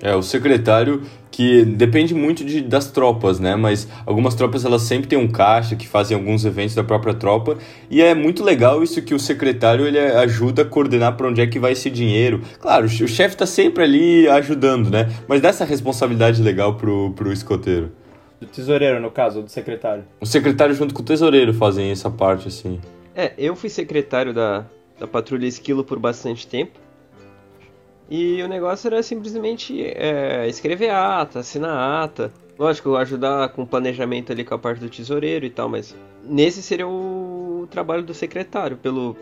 É, 0.00 0.16
o 0.16 0.22
secretário 0.22 1.02
que 1.30 1.64
depende 1.64 2.12
muito 2.12 2.44
de, 2.44 2.60
das 2.60 2.90
tropas, 2.90 3.38
né? 3.38 3.54
Mas 3.54 3.88
algumas 4.04 4.34
tropas 4.34 4.64
elas 4.64 4.82
sempre 4.82 5.06
têm 5.06 5.18
um 5.18 5.28
caixa 5.28 5.76
que 5.76 5.86
fazem 5.86 6.16
alguns 6.16 6.44
eventos 6.44 6.74
da 6.74 6.82
própria 6.82 7.14
tropa 7.14 7.56
e 7.88 8.02
é 8.02 8.12
muito 8.14 8.42
legal 8.42 8.82
isso 8.82 9.00
que 9.00 9.14
o 9.14 9.18
secretário 9.18 9.86
ele 9.86 9.98
ajuda 9.98 10.62
a 10.62 10.64
coordenar 10.64 11.16
para 11.16 11.28
onde 11.28 11.40
é 11.40 11.46
que 11.46 11.58
vai 11.58 11.72
esse 11.72 11.88
dinheiro. 11.88 12.42
Claro, 12.60 12.86
o 12.86 12.88
chefe 12.88 13.34
está 13.34 13.46
sempre 13.46 13.84
ali 13.84 14.28
ajudando, 14.28 14.90
né? 14.90 15.08
Mas 15.28 15.40
dá 15.40 15.50
essa 15.50 15.64
responsabilidade 15.64 16.42
legal 16.42 16.74
pro, 16.74 17.12
pro 17.12 17.32
escoteiro. 17.32 17.92
Do 18.40 18.46
tesoureiro, 18.46 19.00
no 19.00 19.10
caso, 19.10 19.40
do 19.40 19.48
secretário. 19.48 20.04
O 20.20 20.26
secretário 20.26 20.74
junto 20.74 20.92
com 20.92 21.00
o 21.00 21.04
tesoureiro 21.04 21.54
fazem 21.54 21.92
essa 21.92 22.10
parte, 22.10 22.48
assim. 22.48 22.80
É, 23.14 23.32
eu 23.38 23.54
fui 23.54 23.68
secretário 23.68 24.34
da, 24.34 24.66
da 24.98 25.06
patrulha 25.06 25.46
Esquilo 25.46 25.84
por 25.84 26.00
bastante 26.00 26.44
tempo. 26.44 26.81
E 28.14 28.42
o 28.42 28.46
negócio 28.46 28.88
era 28.88 29.02
simplesmente 29.02 29.82
é, 29.82 30.46
escrever 30.46 30.90
ata, 30.90 31.38
assinar 31.38 32.04
ata. 32.04 32.30
Lógico, 32.58 32.94
ajudar 32.94 33.48
com 33.48 33.62
o 33.62 33.66
planejamento 33.66 34.30
ali 34.30 34.44
com 34.44 34.54
a 34.54 34.58
parte 34.58 34.80
do 34.80 34.90
tesoureiro 34.90 35.46
e 35.46 35.50
tal, 35.50 35.66
mas 35.66 35.96
nesse 36.22 36.62
seria 36.62 36.86
o 36.86 37.66
trabalho 37.70 38.02
do 38.02 38.12
secretário, 38.12 38.76
pelo 38.76 39.16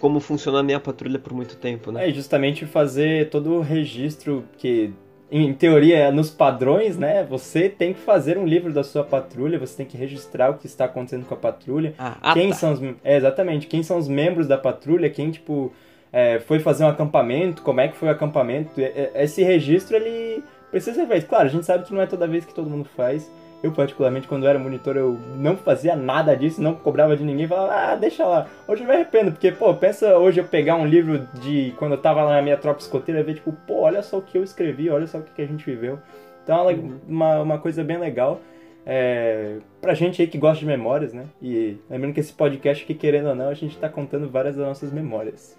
como 0.00 0.18
funcionou 0.18 0.58
a 0.58 0.64
minha 0.64 0.80
patrulha 0.80 1.16
por 1.16 1.32
muito 1.32 1.56
tempo, 1.58 1.92
né? 1.92 2.08
É, 2.08 2.12
justamente 2.12 2.66
fazer 2.66 3.30
todo 3.30 3.52
o 3.52 3.60
registro 3.60 4.44
que 4.56 4.92
em 5.30 5.54
teoria, 5.54 5.98
é 5.98 6.10
nos 6.10 6.28
padrões, 6.28 6.98
né? 6.98 7.22
Você 7.22 7.68
tem 7.68 7.94
que 7.94 8.00
fazer 8.00 8.36
um 8.36 8.44
livro 8.44 8.72
da 8.72 8.82
sua 8.82 9.04
patrulha, 9.04 9.60
você 9.60 9.76
tem 9.76 9.86
que 9.86 9.96
registrar 9.96 10.50
o 10.50 10.54
que 10.54 10.66
está 10.66 10.86
acontecendo 10.86 11.24
com 11.24 11.34
a 11.34 11.36
patrulha. 11.36 11.94
Ah, 11.96 12.32
quem 12.32 12.48
tá. 12.48 12.56
são 12.56 12.72
os, 12.72 12.82
é, 13.04 13.16
exatamente, 13.16 13.68
quem 13.68 13.84
são 13.84 13.96
os 13.96 14.08
membros 14.08 14.48
da 14.48 14.58
patrulha, 14.58 15.08
quem 15.08 15.30
tipo 15.30 15.72
é, 16.12 16.38
foi 16.40 16.58
fazer 16.58 16.84
um 16.84 16.88
acampamento, 16.88 17.62
como 17.62 17.80
é 17.80 17.88
que 17.88 17.96
foi 17.96 18.08
o 18.08 18.12
acampamento. 18.12 18.70
Esse 19.14 19.42
registro, 19.42 19.96
ele 19.96 20.42
precisa 20.70 20.94
ser 20.94 21.06
feito. 21.06 21.26
Claro, 21.26 21.46
a 21.46 21.50
gente 21.50 21.66
sabe 21.66 21.84
que 21.84 21.94
não 21.94 22.00
é 22.00 22.06
toda 22.06 22.26
vez 22.26 22.44
que 22.44 22.54
todo 22.54 22.70
mundo 22.70 22.88
faz. 22.96 23.30
Eu, 23.62 23.72
particularmente, 23.72 24.28
quando 24.28 24.44
eu 24.44 24.50
era 24.50 24.58
monitor, 24.58 24.96
eu 24.96 25.18
não 25.36 25.56
fazia 25.56 25.96
nada 25.96 26.36
disso, 26.36 26.62
não 26.62 26.76
cobrava 26.76 27.16
de 27.16 27.24
ninguém, 27.24 27.48
falava, 27.48 27.74
ah, 27.74 27.96
deixa 27.96 28.24
lá. 28.24 28.46
Hoje 28.68 28.84
eu 28.84 28.86
me 28.86 28.94
arrependo, 28.94 29.32
porque, 29.32 29.50
pô, 29.50 29.74
pensa 29.74 30.16
hoje 30.16 30.40
eu 30.40 30.44
pegar 30.44 30.76
um 30.76 30.86
livro 30.86 31.26
de 31.40 31.74
quando 31.76 31.92
eu 31.92 31.98
tava 31.98 32.22
lá 32.22 32.36
na 32.36 32.42
minha 32.42 32.56
tropa 32.56 32.80
escoteira 32.80 33.20
e 33.20 33.24
ver, 33.24 33.34
tipo, 33.34 33.52
pô, 33.66 33.80
olha 33.80 34.00
só 34.00 34.18
o 34.18 34.22
que 34.22 34.38
eu 34.38 34.44
escrevi, 34.44 34.88
olha 34.88 35.08
só 35.08 35.18
o 35.18 35.22
que 35.22 35.42
a 35.42 35.46
gente 35.46 35.64
viveu. 35.64 35.98
Então, 36.44 36.70
é 36.70 36.78
uma, 37.08 37.40
uma 37.40 37.58
coisa 37.58 37.82
bem 37.82 37.98
legal. 37.98 38.40
É, 38.86 39.56
pra 39.82 39.92
gente 39.92 40.22
aí 40.22 40.28
que 40.28 40.38
gosta 40.38 40.60
de 40.60 40.66
memórias, 40.66 41.12
né? 41.12 41.26
E 41.42 41.76
lembrando 41.90 42.14
que 42.14 42.20
esse 42.20 42.32
podcast, 42.32 42.86
que 42.86 42.94
querendo 42.94 43.28
ou 43.28 43.34
não, 43.34 43.48
a 43.48 43.54
gente 43.54 43.76
tá 43.76 43.88
contando 43.88 44.30
várias 44.30 44.56
das 44.56 44.66
nossas 44.66 44.92
memórias. 44.92 45.58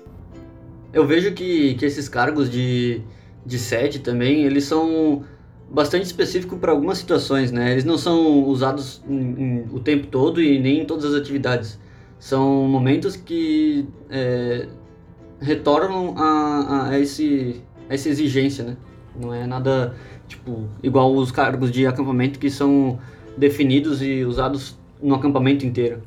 Eu 0.91 1.05
vejo 1.05 1.33
que, 1.33 1.75
que 1.75 1.85
esses 1.85 2.09
cargos 2.09 2.49
de, 2.49 3.01
de 3.45 3.59
sede 3.59 3.99
também, 3.99 4.43
eles 4.43 4.63
são 4.63 5.23
bastante 5.71 6.05
específicos 6.05 6.57
para 6.57 6.71
algumas 6.71 6.97
situações, 6.97 7.51
né? 7.51 7.71
Eles 7.71 7.85
não 7.85 7.97
são 7.97 8.43
usados 8.45 9.03
em, 9.07 9.15
em, 9.15 9.65
o 9.71 9.79
tempo 9.79 10.07
todo 10.07 10.41
e 10.41 10.59
nem 10.59 10.81
em 10.81 10.85
todas 10.85 11.05
as 11.05 11.13
atividades. 11.13 11.79
São 12.17 12.67
momentos 12.67 13.15
que 13.15 13.87
é, 14.09 14.67
retornam 15.39 16.15
a, 16.17 16.89
a, 16.89 16.99
esse, 16.99 17.61
a 17.89 17.93
essa 17.93 18.09
exigência, 18.09 18.63
né? 18.63 18.77
Não 19.19 19.33
é 19.33 19.45
nada, 19.45 19.95
tipo, 20.27 20.67
igual 20.81 21.13
os 21.13 21.31
cargos 21.31 21.71
de 21.71 21.85
acampamento 21.85 22.39
que 22.39 22.49
são 22.49 22.99
definidos 23.37 24.01
e 24.01 24.23
usados 24.23 24.77
no 25.01 25.15
acampamento 25.15 25.65
inteiro. 25.65 26.01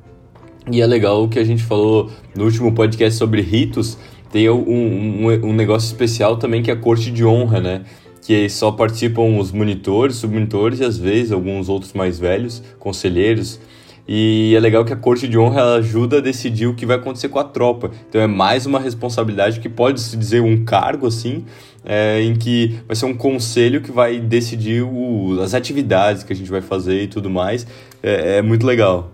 E 0.70 0.80
é 0.80 0.86
legal 0.86 1.24
o 1.24 1.28
que 1.28 1.38
a 1.38 1.44
gente 1.44 1.62
falou 1.62 2.10
no 2.36 2.44
último 2.44 2.72
podcast 2.72 3.18
sobre 3.18 3.40
ritos, 3.40 3.98
tem 4.32 4.48
um, 4.48 5.26
um, 5.26 5.50
um, 5.50 5.52
negócio 5.52 5.86
especial 5.86 6.38
também 6.38 6.62
que 6.62 6.70
é 6.70 6.74
a 6.74 6.76
corte 6.76 7.10
de 7.10 7.22
honra, 7.22 7.60
né? 7.60 7.82
Que 8.22 8.48
só 8.48 8.72
participam 8.72 9.36
os 9.38 9.52
monitores, 9.52 10.16
submonitores 10.16 10.80
e 10.80 10.84
às 10.84 10.96
vezes 10.96 11.32
alguns 11.32 11.68
outros 11.68 11.92
mais 11.92 12.18
velhos, 12.18 12.62
conselheiros. 12.78 13.60
E 14.08 14.54
é 14.56 14.60
legal 14.60 14.84
que 14.86 14.92
a 14.92 14.96
corte 14.96 15.28
de 15.28 15.38
honra 15.38 15.74
ajuda 15.74 16.16
a 16.18 16.20
decidir 16.20 16.66
o 16.66 16.74
que 16.74 16.86
vai 16.86 16.96
acontecer 16.96 17.28
com 17.28 17.38
a 17.38 17.44
tropa. 17.44 17.90
Então 18.08 18.20
é 18.22 18.26
mais 18.26 18.64
uma 18.64 18.80
responsabilidade 18.80 19.60
que 19.60 19.68
pode 19.68 20.00
se 20.00 20.16
dizer 20.16 20.40
um 20.40 20.64
cargo 20.64 21.06
assim, 21.06 21.44
é, 21.84 22.22
em 22.22 22.34
que 22.34 22.80
vai 22.86 22.96
ser 22.96 23.04
um 23.04 23.14
conselho 23.14 23.82
que 23.82 23.92
vai 23.92 24.18
decidir 24.18 24.82
o, 24.82 25.40
as 25.42 25.52
atividades 25.52 26.24
que 26.24 26.32
a 26.32 26.36
gente 26.36 26.50
vai 26.50 26.62
fazer 26.62 27.02
e 27.02 27.06
tudo 27.06 27.28
mais. 27.28 27.66
É, 28.02 28.38
é 28.38 28.42
muito 28.42 28.66
legal. 28.66 29.10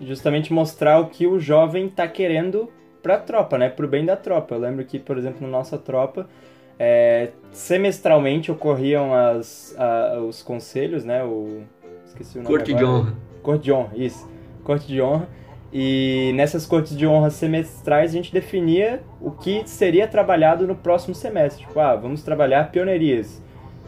Justamente 0.00 0.52
mostrar 0.52 0.98
o 0.98 1.06
que 1.06 1.28
o 1.28 1.38
jovem 1.38 1.86
está 1.86 2.08
querendo 2.08 2.68
pra 3.06 3.18
tropa, 3.18 3.56
né? 3.56 3.68
Pro 3.68 3.86
bem 3.86 4.04
da 4.04 4.16
tropa. 4.16 4.56
Eu 4.56 4.58
lembro 4.58 4.84
que, 4.84 4.98
por 4.98 5.16
exemplo, 5.16 5.40
na 5.40 5.48
nossa 5.48 5.78
tropa, 5.78 6.28
é, 6.76 7.30
semestralmente 7.52 8.50
ocorriam 8.50 9.14
as, 9.14 9.76
a, 9.78 10.18
os 10.18 10.42
conselhos, 10.42 11.04
né? 11.04 11.22
O, 11.22 11.62
esqueci 12.04 12.36
o 12.38 12.42
nome 12.42 12.56
Corte 12.56 12.72
agora. 12.72 12.84
de 12.84 12.90
honra. 12.90 13.14
Corte 13.42 13.62
de 13.62 13.72
honra, 13.72 13.92
isso. 13.94 14.30
Corte 14.64 14.86
de 14.88 15.00
honra. 15.00 15.28
E 15.72 16.32
nessas 16.34 16.66
cortes 16.66 16.96
de 16.96 17.06
honra 17.06 17.30
semestrais 17.30 18.10
a 18.10 18.14
gente 18.14 18.32
definia 18.32 19.02
o 19.20 19.30
que 19.30 19.62
seria 19.66 20.08
trabalhado 20.08 20.66
no 20.66 20.74
próximo 20.74 21.14
semestre. 21.14 21.64
Tipo, 21.64 21.78
ah, 21.78 21.94
vamos 21.94 22.24
trabalhar 22.24 22.72
pioneirias. 22.72 23.40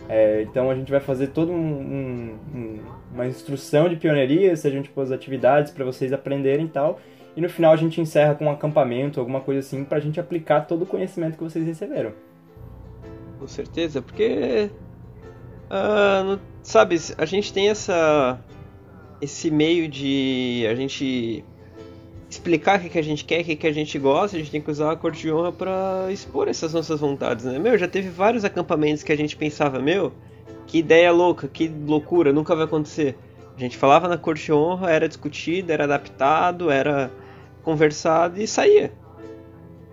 É, 0.08 0.42
então 0.42 0.70
a 0.70 0.74
gente 0.74 0.90
vai 0.90 1.00
fazer 1.00 1.28
toda 1.28 1.50
um, 1.50 1.56
um, 1.56 2.38
um, 2.54 2.78
uma 3.12 3.26
instrução 3.26 3.88
de 3.88 3.96
pioneirias, 3.96 4.60
sejam 4.60 4.80
tipo 4.80 5.00
as 5.00 5.10
atividades 5.10 5.72
para 5.72 5.84
vocês 5.84 6.12
aprenderem 6.12 6.66
e 6.66 6.68
tal. 6.68 7.00
E 7.38 7.40
no 7.40 7.48
final 7.48 7.72
a 7.72 7.76
gente 7.76 8.00
encerra 8.00 8.34
com 8.34 8.46
um 8.46 8.50
acampamento, 8.50 9.20
alguma 9.20 9.40
coisa 9.40 9.60
assim, 9.60 9.84
pra 9.84 10.00
gente 10.00 10.18
aplicar 10.18 10.62
todo 10.62 10.82
o 10.82 10.86
conhecimento 10.86 11.38
que 11.38 11.44
vocês 11.44 11.64
receberam. 11.64 12.10
Com 13.38 13.46
certeza, 13.46 14.02
porque. 14.02 14.68
Uh, 15.70 16.36
sabe, 16.64 16.96
a 17.16 17.24
gente 17.24 17.52
tem 17.52 17.68
essa. 17.68 18.40
Esse 19.20 19.52
meio 19.52 19.88
de 19.88 20.66
a 20.68 20.74
gente 20.74 21.44
explicar 22.28 22.80
o 22.80 22.82
que, 22.82 22.88
que 22.88 22.98
a 22.98 23.02
gente 23.02 23.24
quer, 23.24 23.42
o 23.42 23.44
que, 23.44 23.54
que 23.54 23.68
a 23.68 23.72
gente 23.72 23.96
gosta, 24.00 24.36
a 24.36 24.40
gente 24.40 24.50
tem 24.50 24.60
que 24.60 24.72
usar 24.72 24.90
a 24.90 24.96
cor 24.96 25.12
de 25.12 25.30
honra 25.30 25.52
pra 25.52 26.08
expor 26.10 26.48
essas 26.48 26.74
nossas 26.74 26.98
vontades, 26.98 27.44
né? 27.44 27.56
Meu, 27.56 27.78
já 27.78 27.86
teve 27.86 28.08
vários 28.08 28.44
acampamentos 28.44 29.04
que 29.04 29.12
a 29.12 29.16
gente 29.16 29.36
pensava, 29.36 29.78
meu, 29.78 30.12
que 30.66 30.78
ideia 30.78 31.12
louca, 31.12 31.46
que 31.46 31.68
loucura, 31.68 32.32
nunca 32.32 32.56
vai 32.56 32.64
acontecer. 32.64 33.16
A 33.56 33.60
gente 33.60 33.76
falava 33.76 34.08
na 34.08 34.18
corte 34.18 34.44
de 34.44 34.52
honra, 34.52 34.90
era 34.90 35.06
discutido, 35.06 35.70
era 35.70 35.84
adaptado, 35.84 36.68
era 36.68 37.12
conversado 37.68 38.40
e 38.40 38.46
saía. 38.46 38.90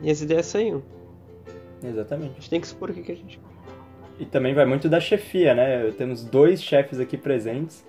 E 0.01 0.09
as 0.09 0.21
ideias 0.21 0.45
saíam. 0.45 0.81
Exatamente. 1.83 2.31
A 2.31 2.35
gente 2.35 2.49
tem 2.49 2.61
que 2.61 2.67
expor 2.67 2.89
o 2.89 2.93
que, 2.93 3.01
que 3.01 3.11
a 3.11 3.15
gente. 3.15 3.37
E 4.17 4.25
também 4.25 4.53
vai 4.53 4.65
muito 4.65 4.87
da 4.87 5.01
chefia, 5.01 5.53
né? 5.53 5.91
Temos 5.97 6.23
dois 6.23 6.63
chefes 6.63 7.01
aqui 7.01 7.17
presentes. 7.17 7.85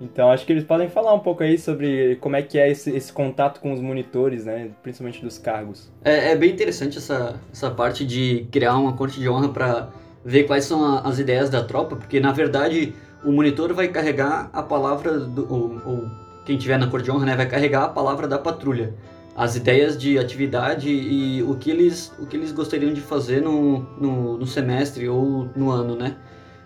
Então 0.00 0.32
acho 0.32 0.44
que 0.44 0.52
eles 0.52 0.64
podem 0.64 0.88
falar 0.88 1.14
um 1.14 1.20
pouco 1.20 1.44
aí 1.44 1.56
sobre 1.56 2.16
como 2.16 2.34
é 2.34 2.42
que 2.42 2.58
é 2.58 2.68
esse, 2.68 2.90
esse 2.90 3.12
contato 3.12 3.60
com 3.60 3.72
os 3.72 3.80
monitores, 3.80 4.44
né? 4.44 4.72
Principalmente 4.82 5.22
dos 5.22 5.38
cargos. 5.38 5.88
É, 6.04 6.32
é 6.32 6.36
bem 6.36 6.50
interessante 6.50 6.98
essa, 6.98 7.40
essa 7.52 7.70
parte 7.70 8.04
de 8.04 8.44
criar 8.50 8.76
uma 8.76 8.96
corte 8.96 9.20
de 9.20 9.28
honra 9.28 9.50
para 9.50 9.88
ver 10.24 10.48
quais 10.48 10.64
são 10.64 10.84
a, 10.84 11.02
as 11.02 11.20
ideias 11.20 11.48
da 11.48 11.62
tropa, 11.62 11.94
porque 11.94 12.18
na 12.18 12.32
verdade 12.32 12.92
o 13.24 13.30
monitor 13.30 13.72
vai 13.72 13.86
carregar 13.86 14.50
a 14.52 14.64
palavra 14.64 15.16
do, 15.16 15.52
ou, 15.52 15.80
ou 15.86 16.10
quem 16.44 16.56
tiver 16.56 16.78
na 16.78 16.88
corte 16.88 17.04
de 17.04 17.10
honra, 17.12 17.26
né, 17.26 17.36
vai 17.36 17.46
carregar 17.46 17.84
a 17.84 17.88
palavra 17.88 18.26
da 18.26 18.38
patrulha, 18.38 18.94
as 19.38 19.54
ideias 19.54 19.96
de 19.96 20.18
atividade 20.18 20.90
e 20.90 21.40
o 21.44 21.54
que 21.54 21.70
eles 21.70 22.12
o 22.18 22.26
que 22.26 22.36
eles 22.36 22.50
gostariam 22.50 22.92
de 22.92 23.00
fazer 23.00 23.40
no, 23.40 23.82
no, 23.96 24.36
no 24.36 24.46
semestre 24.46 25.08
ou 25.08 25.48
no 25.54 25.70
ano, 25.70 25.94
né? 25.94 26.16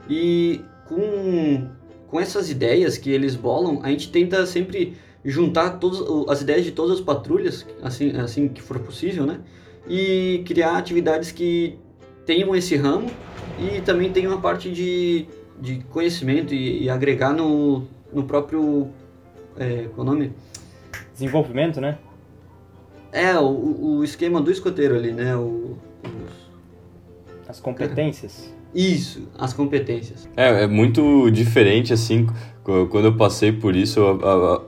E 0.09 0.63
com 0.87 1.69
com 2.09 2.19
essas 2.19 2.51
ideias 2.51 2.97
que 2.97 3.11
eles 3.11 3.37
bolam, 3.37 3.81
a 3.83 3.91
gente 3.91 4.11
tenta 4.11 4.47
sempre 4.47 4.97
juntar 5.23 5.79
todas 5.79 6.01
as 6.31 6.41
ideias 6.41 6.65
de 6.65 6.73
todas 6.73 6.99
as 6.99 7.01
patrulhas, 7.01 7.67
assim, 7.83 8.17
assim 8.17 8.49
que 8.49 8.63
for 8.63 8.79
possível, 8.81 9.27
né? 9.27 9.41
E 9.87 10.43
criar 10.47 10.79
atividades 10.79 11.31
que 11.31 11.79
tenham 12.25 12.57
esse 12.57 12.75
ramo 12.75 13.11
e 13.59 13.83
também 13.83 14.11
tenham 14.11 14.33
uma 14.33 14.41
parte 14.41 14.71
de, 14.71 15.27
de 15.61 15.85
conhecimento 15.91 16.55
e, 16.55 16.85
e 16.85 16.89
agregar 16.89 17.35
no, 17.35 17.87
no 18.11 18.25
próprio. 18.25 18.89
É, 19.59 19.89
qual 19.95 20.07
é 20.07 20.11
o 20.11 20.13
nome? 20.15 20.33
Desenvolvimento, 21.13 21.79
né? 21.79 21.99
É, 23.13 23.39
o, 23.39 23.99
o 23.99 24.05
esquema 24.05 24.41
do 24.41 24.51
escoteiro 24.51 24.97
ali, 24.97 25.13
né? 25.13 25.37
O, 25.37 25.77
os... 26.03 26.51
As 27.49 27.61
competências. 27.61 28.53
Isso, 28.75 29.29
as 29.39 29.53
competências. 29.53 30.29
É, 30.35 30.65
é 30.65 30.67
muito 30.67 31.31
diferente, 31.31 31.93
assim, 31.93 32.27
quando 32.65 33.05
eu 33.05 33.17
passei 33.17 33.53
por 33.53 33.77
isso 33.77 34.01
a, 34.01 34.13
a, 34.13 34.63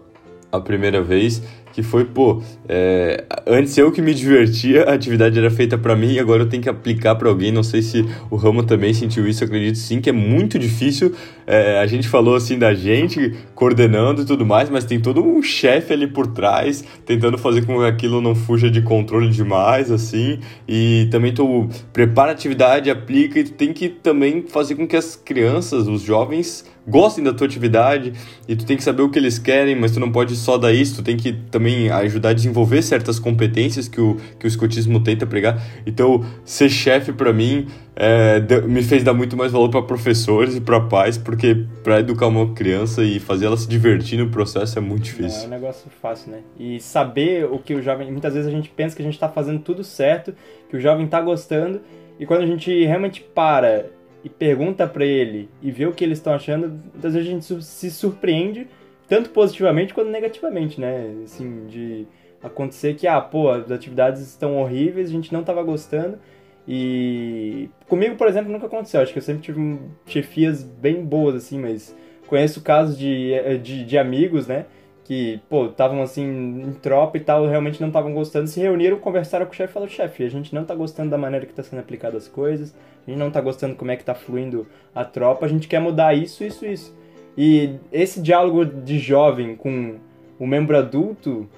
a 0.56 0.60
primeira 0.60 1.02
vez, 1.02 1.42
que 1.74 1.82
foi, 1.82 2.04
pô, 2.04 2.40
é, 2.68 3.24
antes 3.44 3.76
eu 3.76 3.90
que 3.90 4.00
me 4.00 4.14
divertia, 4.14 4.84
a 4.84 4.94
atividade 4.94 5.36
era 5.36 5.50
feita 5.50 5.76
para 5.76 5.96
mim, 5.96 6.20
agora 6.20 6.44
eu 6.44 6.48
tenho 6.48 6.62
que 6.62 6.68
aplicar 6.68 7.16
para 7.16 7.28
alguém. 7.28 7.50
Não 7.50 7.64
sei 7.64 7.82
se 7.82 8.06
o 8.30 8.36
Ramo 8.36 8.62
também 8.62 8.94
sentiu 8.94 9.26
isso, 9.26 9.42
acredito 9.42 9.76
sim, 9.76 10.00
que 10.00 10.08
é 10.08 10.12
muito 10.12 10.56
difícil. 10.56 11.12
É, 11.44 11.80
a 11.80 11.86
gente 11.86 12.06
falou 12.06 12.36
assim 12.36 12.56
da 12.56 12.72
gente 12.72 13.34
coordenando 13.56 14.22
e 14.22 14.24
tudo 14.24 14.46
mais, 14.46 14.70
mas 14.70 14.84
tem 14.84 15.00
todo 15.00 15.20
um 15.20 15.42
chefe 15.42 15.92
ali 15.92 16.06
por 16.06 16.28
trás, 16.28 16.84
tentando 17.04 17.36
fazer 17.36 17.66
com 17.66 17.78
que 17.78 17.86
aquilo 17.86 18.20
não 18.20 18.36
fuja 18.36 18.70
de 18.70 18.80
controle 18.80 19.28
demais, 19.28 19.90
assim. 19.90 20.38
E 20.68 21.08
também 21.10 21.34
tu 21.34 21.68
prepara 21.92 22.30
a 22.30 22.34
atividade, 22.34 22.88
aplica 22.88 23.40
e 23.40 23.44
tu 23.44 23.52
tem 23.52 23.72
que 23.72 23.88
também 23.88 24.44
fazer 24.46 24.76
com 24.76 24.86
que 24.86 24.96
as 24.96 25.16
crianças, 25.16 25.88
os 25.88 26.02
jovens, 26.02 26.64
gostem 26.86 27.24
da 27.24 27.32
tua 27.32 27.46
atividade 27.46 28.12
e 28.46 28.54
tu 28.54 28.64
tem 28.64 28.76
que 28.76 28.82
saber 28.82 29.02
o 29.02 29.10
que 29.10 29.18
eles 29.18 29.38
querem, 29.38 29.74
mas 29.74 29.92
tu 29.92 30.00
não 30.00 30.12
pode 30.12 30.36
só 30.36 30.58
dar 30.58 30.72
isso, 30.72 30.96
tu 30.96 31.02
tem 31.02 31.16
que 31.16 31.32
também 31.32 31.90
ajudar 31.90 32.30
a 32.30 32.32
desenvolver 32.32 32.82
certas 32.82 33.18
competências 33.18 33.88
que 33.88 34.00
o, 34.00 34.16
que 34.38 34.46
o 34.46 34.48
escotismo 34.48 35.00
tenta 35.00 35.26
pregar. 35.26 35.62
Então, 35.86 36.24
ser 36.44 36.68
chefe 36.68 37.12
para 37.12 37.32
mim 37.32 37.66
é, 37.96 38.40
me 38.66 38.82
fez 38.82 39.02
dar 39.02 39.14
muito 39.14 39.36
mais 39.36 39.52
valor 39.52 39.68
para 39.70 39.82
professores 39.82 40.56
e 40.56 40.60
para 40.60 40.80
pais, 40.80 41.16
porque 41.16 41.64
para 41.82 42.00
educar 42.00 42.26
uma 42.26 42.52
criança 42.52 43.02
e 43.02 43.20
fazer 43.20 43.46
ela 43.46 43.56
se 43.56 43.68
divertir 43.68 44.18
no 44.18 44.28
processo 44.28 44.78
é 44.78 44.82
muito 44.82 45.04
difícil. 45.04 45.38
Não, 45.38 45.44
é 45.44 45.46
um 45.46 45.60
negócio 45.60 45.90
fácil, 46.02 46.32
né? 46.32 46.40
E 46.58 46.80
saber 46.80 47.44
o 47.46 47.58
que 47.58 47.74
o 47.74 47.82
jovem. 47.82 48.10
Muitas 48.10 48.34
vezes 48.34 48.48
a 48.48 48.52
gente 48.54 48.68
pensa 48.68 48.94
que 48.94 49.02
a 49.02 49.04
gente 49.04 49.14
está 49.14 49.28
fazendo 49.28 49.60
tudo 49.60 49.84
certo, 49.84 50.34
que 50.68 50.76
o 50.76 50.80
jovem 50.80 51.04
está 51.04 51.20
gostando, 51.20 51.80
e 52.18 52.26
quando 52.26 52.42
a 52.42 52.46
gente 52.46 52.84
realmente 52.84 53.20
para 53.20 53.86
e 54.24 54.28
pergunta 54.30 54.86
para 54.86 55.04
ele 55.04 55.50
e 55.62 55.70
vê 55.70 55.86
o 55.86 55.92
que 55.92 56.02
eles 56.02 56.18
estão 56.18 56.32
achando, 56.32 56.68
muitas 56.68 57.12
vezes 57.12 57.28
a 57.28 57.30
gente 57.30 57.62
se 57.62 57.90
surpreende, 57.90 58.66
tanto 59.06 59.28
positivamente 59.28 59.92
quanto 59.92 60.10
negativamente, 60.10 60.80
né? 60.80 61.14
Assim, 61.22 61.66
de 61.66 62.06
acontecer 62.42 62.94
que, 62.94 63.06
ah, 63.06 63.20
pô, 63.20 63.50
as 63.50 63.70
atividades 63.70 64.22
estão 64.22 64.56
horríveis, 64.56 65.10
a 65.10 65.12
gente 65.12 65.30
não 65.30 65.40
estava 65.40 65.62
gostando. 65.62 66.18
E 66.66 67.68
comigo, 67.86 68.16
por 68.16 68.26
exemplo, 68.26 68.50
nunca 68.50 68.66
aconteceu. 68.66 69.02
Acho 69.02 69.12
que 69.12 69.18
eu 69.18 69.22
sempre 69.22 69.42
tive 69.42 69.78
chefias 70.06 70.62
bem 70.62 71.04
boas, 71.04 71.34
assim, 71.34 71.58
mas 71.58 71.94
conheço 72.26 72.62
casos 72.62 72.98
de, 72.98 73.32
de, 73.62 73.84
de 73.84 73.98
amigos, 73.98 74.46
né? 74.46 74.64
que, 75.04 75.40
pô, 75.50 75.66
estavam 75.66 76.02
assim 76.02 76.24
em 76.24 76.72
tropa 76.72 77.18
e 77.18 77.20
tal, 77.20 77.46
realmente 77.46 77.80
não 77.80 77.88
estavam 77.88 78.14
gostando, 78.14 78.48
se 78.48 78.58
reuniram, 78.58 78.98
conversaram 78.98 79.44
com 79.44 79.52
o 79.52 79.54
chefe 79.54 79.70
e 79.70 79.74
falaram, 79.74 79.92
chefe, 79.92 80.24
a 80.24 80.30
gente 80.30 80.54
não 80.54 80.64
tá 80.64 80.74
gostando 80.74 81.10
da 81.10 81.18
maneira 81.18 81.44
que 81.44 81.52
tá 81.52 81.62
sendo 81.62 81.80
aplicada 81.80 82.16
as 82.16 82.26
coisas, 82.26 82.74
a 83.06 83.10
gente 83.10 83.18
não 83.18 83.30
tá 83.30 83.40
gostando 83.40 83.74
como 83.74 83.90
é 83.90 83.96
que 83.96 84.04
tá 84.04 84.14
fluindo 84.14 84.66
a 84.94 85.04
tropa, 85.04 85.46
a 85.46 85.48
gente 85.48 85.68
quer 85.68 85.80
mudar 85.80 86.14
isso, 86.14 86.44
isso, 86.44 86.64
isso. 86.64 86.96
E 87.36 87.76
esse 87.92 88.20
diálogo 88.20 88.64
de 88.64 88.98
jovem 88.98 89.56
com 89.56 89.96
o 90.38 90.46
membro 90.46 90.76
adulto 90.76 91.48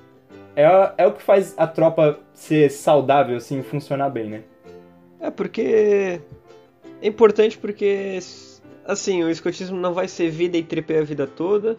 é, 0.55 0.65
é 0.99 1.07
o 1.07 1.13
que 1.13 1.23
faz 1.23 1.55
a 1.57 1.67
tropa 1.67 2.19
ser 2.33 2.71
saudável, 2.71 3.37
assim, 3.37 3.63
funcionar 3.63 4.11
bem, 4.11 4.29
né? 4.29 4.43
É 5.21 5.31
porque 5.31 6.21
é 7.03 7.07
importante 7.07 7.59
porque 7.59 8.19
assim, 8.85 9.23
o 9.23 9.31
escotismo 9.31 9.77
não 9.77 9.93
vai 9.93 10.09
ser 10.09 10.31
vida 10.31 10.57
e 10.57 10.63
tripé 10.63 11.01
a 11.01 11.05
vida 11.05 11.27
toda 11.27 11.77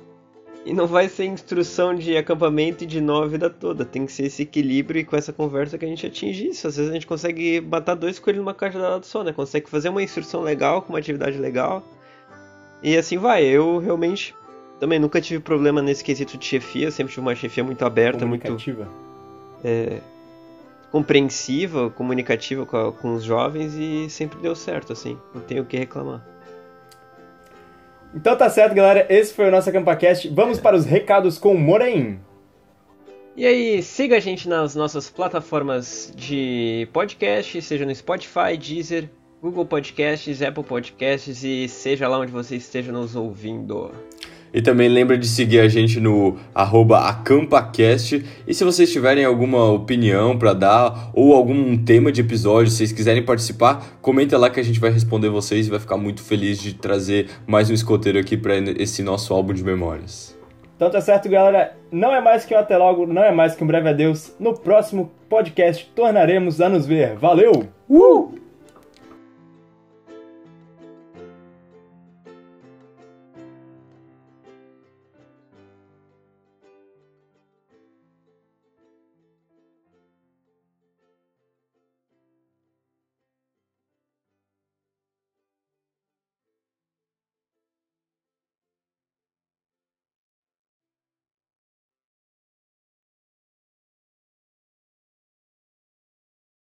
e 0.68 0.74
não 0.74 0.86
vai 0.86 1.08
ser 1.08 1.24
instrução 1.24 1.96
de 1.96 2.18
acampamento 2.18 2.84
e 2.84 2.88
de 2.88 3.00
nó 3.00 3.24
a 3.24 3.28
vida 3.28 3.50
toda. 3.50 3.86
Tem 3.86 4.06
que 4.06 4.12
ser 4.12 4.24
esse 4.26 4.42
equilíbrio 4.42 5.00
e 5.00 5.06
com 5.06 5.16
essa 5.16 5.32
conversa 5.32 5.78
que 5.78 5.86
a 5.86 5.88
gente 5.88 6.06
atinge 6.06 6.50
isso. 6.50 6.68
Às 6.68 6.76
vezes 6.76 6.92
a 6.92 6.94
gente 6.94 7.08
consegue 7.08 7.62
matar 7.62 7.96
dois 7.96 8.20
coelhos 8.20 8.42
numa 8.42 8.54
caixa 8.54 8.78
lado 8.78 9.06
só, 9.06 9.24
né? 9.24 9.32
Consegue 9.32 9.70
fazer 9.70 9.88
uma 9.88 10.04
instrução 10.04 10.42
legal 10.42 10.82
com 10.82 10.92
uma 10.92 11.00
atividade 11.00 11.38
legal. 11.38 11.88
E 12.84 12.98
assim 12.98 13.18
vai. 13.18 13.46
Eu 13.46 13.78
realmente 13.78 14.36
também 14.78 15.00
nunca 15.00 15.22
tive 15.22 15.42
problema 15.42 15.82
nesse 15.82 16.04
quesito 16.04 16.38
de 16.38 16.46
chefia. 16.46 16.88
Eu 16.88 16.92
sempre 16.92 17.14
tive 17.14 17.22
uma 17.22 17.34
chefia 17.34 17.64
muito 17.64 17.86
aberta, 17.86 18.26
muito. 18.26 18.46
É, 19.64 20.02
compreensiva, 20.92 21.90
comunicativa 21.92 22.66
com, 22.66 22.76
a, 22.76 22.92
com 22.92 23.14
os 23.14 23.24
jovens 23.24 23.74
e 23.74 24.10
sempre 24.10 24.38
deu 24.42 24.54
certo, 24.54 24.92
assim. 24.92 25.18
Não 25.34 25.42
tenho 25.42 25.64
o 25.64 25.66
que 25.66 25.78
reclamar. 25.78 26.28
Então 28.14 28.36
tá 28.36 28.50
certo, 28.50 28.74
galera. 28.74 29.06
Esse 29.10 29.34
foi 29.34 29.48
o 29.48 29.52
nosso 29.52 29.70
AcampaCast. 29.70 30.30
Vamos 30.30 30.60
para 30.60 30.76
os 30.76 30.86
recados 30.86 31.38
com 31.38 31.54
o 31.54 31.60
Moraim. 31.60 32.20
E 33.36 33.46
aí, 33.46 33.84
siga 33.84 34.18
a 34.18 34.20
gente 34.20 34.50
nas 34.50 34.74
nossas 34.74 35.12
plataformas 35.12 36.12
de 36.16 36.88
podcast, 36.92 37.62
seja 37.62 37.86
no 37.86 37.94
Spotify, 37.94 38.58
Deezer, 38.60 39.10
Google 39.40 39.66
Podcasts, 39.66 40.42
Apple 40.42 40.64
Podcasts 40.64 41.44
e 41.44 41.68
seja 41.68 42.08
lá 42.08 42.18
onde 42.18 42.32
você 42.32 42.56
esteja 42.56 42.92
nos 42.92 43.16
ouvindo. 43.16 43.92
E 44.54 44.62
também 44.62 44.90
lembra 44.90 45.18
de 45.18 45.28
seguir 45.28 45.60
a 45.60 45.68
gente 45.68 46.00
no 46.00 46.38
acampacast. 46.54 48.24
E 48.48 48.54
se 48.54 48.64
vocês 48.64 48.92
tiverem 48.92 49.26
alguma 49.26 49.72
opinião 49.72 50.38
para 50.38 50.54
dar 50.54 51.12
ou 51.14 51.34
algum 51.34 51.78
tema 51.78 52.12
de 52.12 52.22
episódio, 52.22 52.72
se 52.72 52.78
vocês 52.78 52.92
quiserem 52.92 53.24
participar, 53.24 53.98
comenta 54.02 54.38
lá 54.38 54.50
que 54.50 54.60
a 54.60 54.64
gente 54.64 54.80
vai 54.80 54.90
responder 54.90 55.30
vocês 55.30 55.68
e 55.68 55.70
vai 55.70 55.80
ficar 55.80 55.98
muito 55.98 56.22
feliz 56.22 56.60
de 56.60 56.74
trazer 56.74 57.28
mais 57.46 57.70
um 57.70 57.74
escoteiro 57.74 58.20
aqui 58.20 58.38
para 58.38 58.58
esse 58.58 59.04
nosso 59.04 59.34
álbum 59.34 59.54
de 59.54 59.64
memórias. 59.64 60.38
Então 60.76 60.92
tá 60.92 61.02
certo, 61.02 61.28
galera. 61.28 61.76
Não 61.92 62.14
é 62.14 62.22
mais 62.22 62.46
que 62.46 62.54
um 62.54 62.60
até 62.60 62.78
logo, 62.78 63.08
não 63.08 63.24
é 63.24 63.32
mais 63.32 63.56
que 63.56 63.64
um 63.64 63.68
breve 63.68 63.90
adeus. 63.90 64.34
No 64.40 64.54
próximo 64.54 65.12
podcast 65.28 65.92
tornaremos 65.96 66.62
a 66.62 66.70
nos 66.70 66.86
ver. 66.86 67.16
Valeu! 67.16 67.68
Uh! 67.90 68.47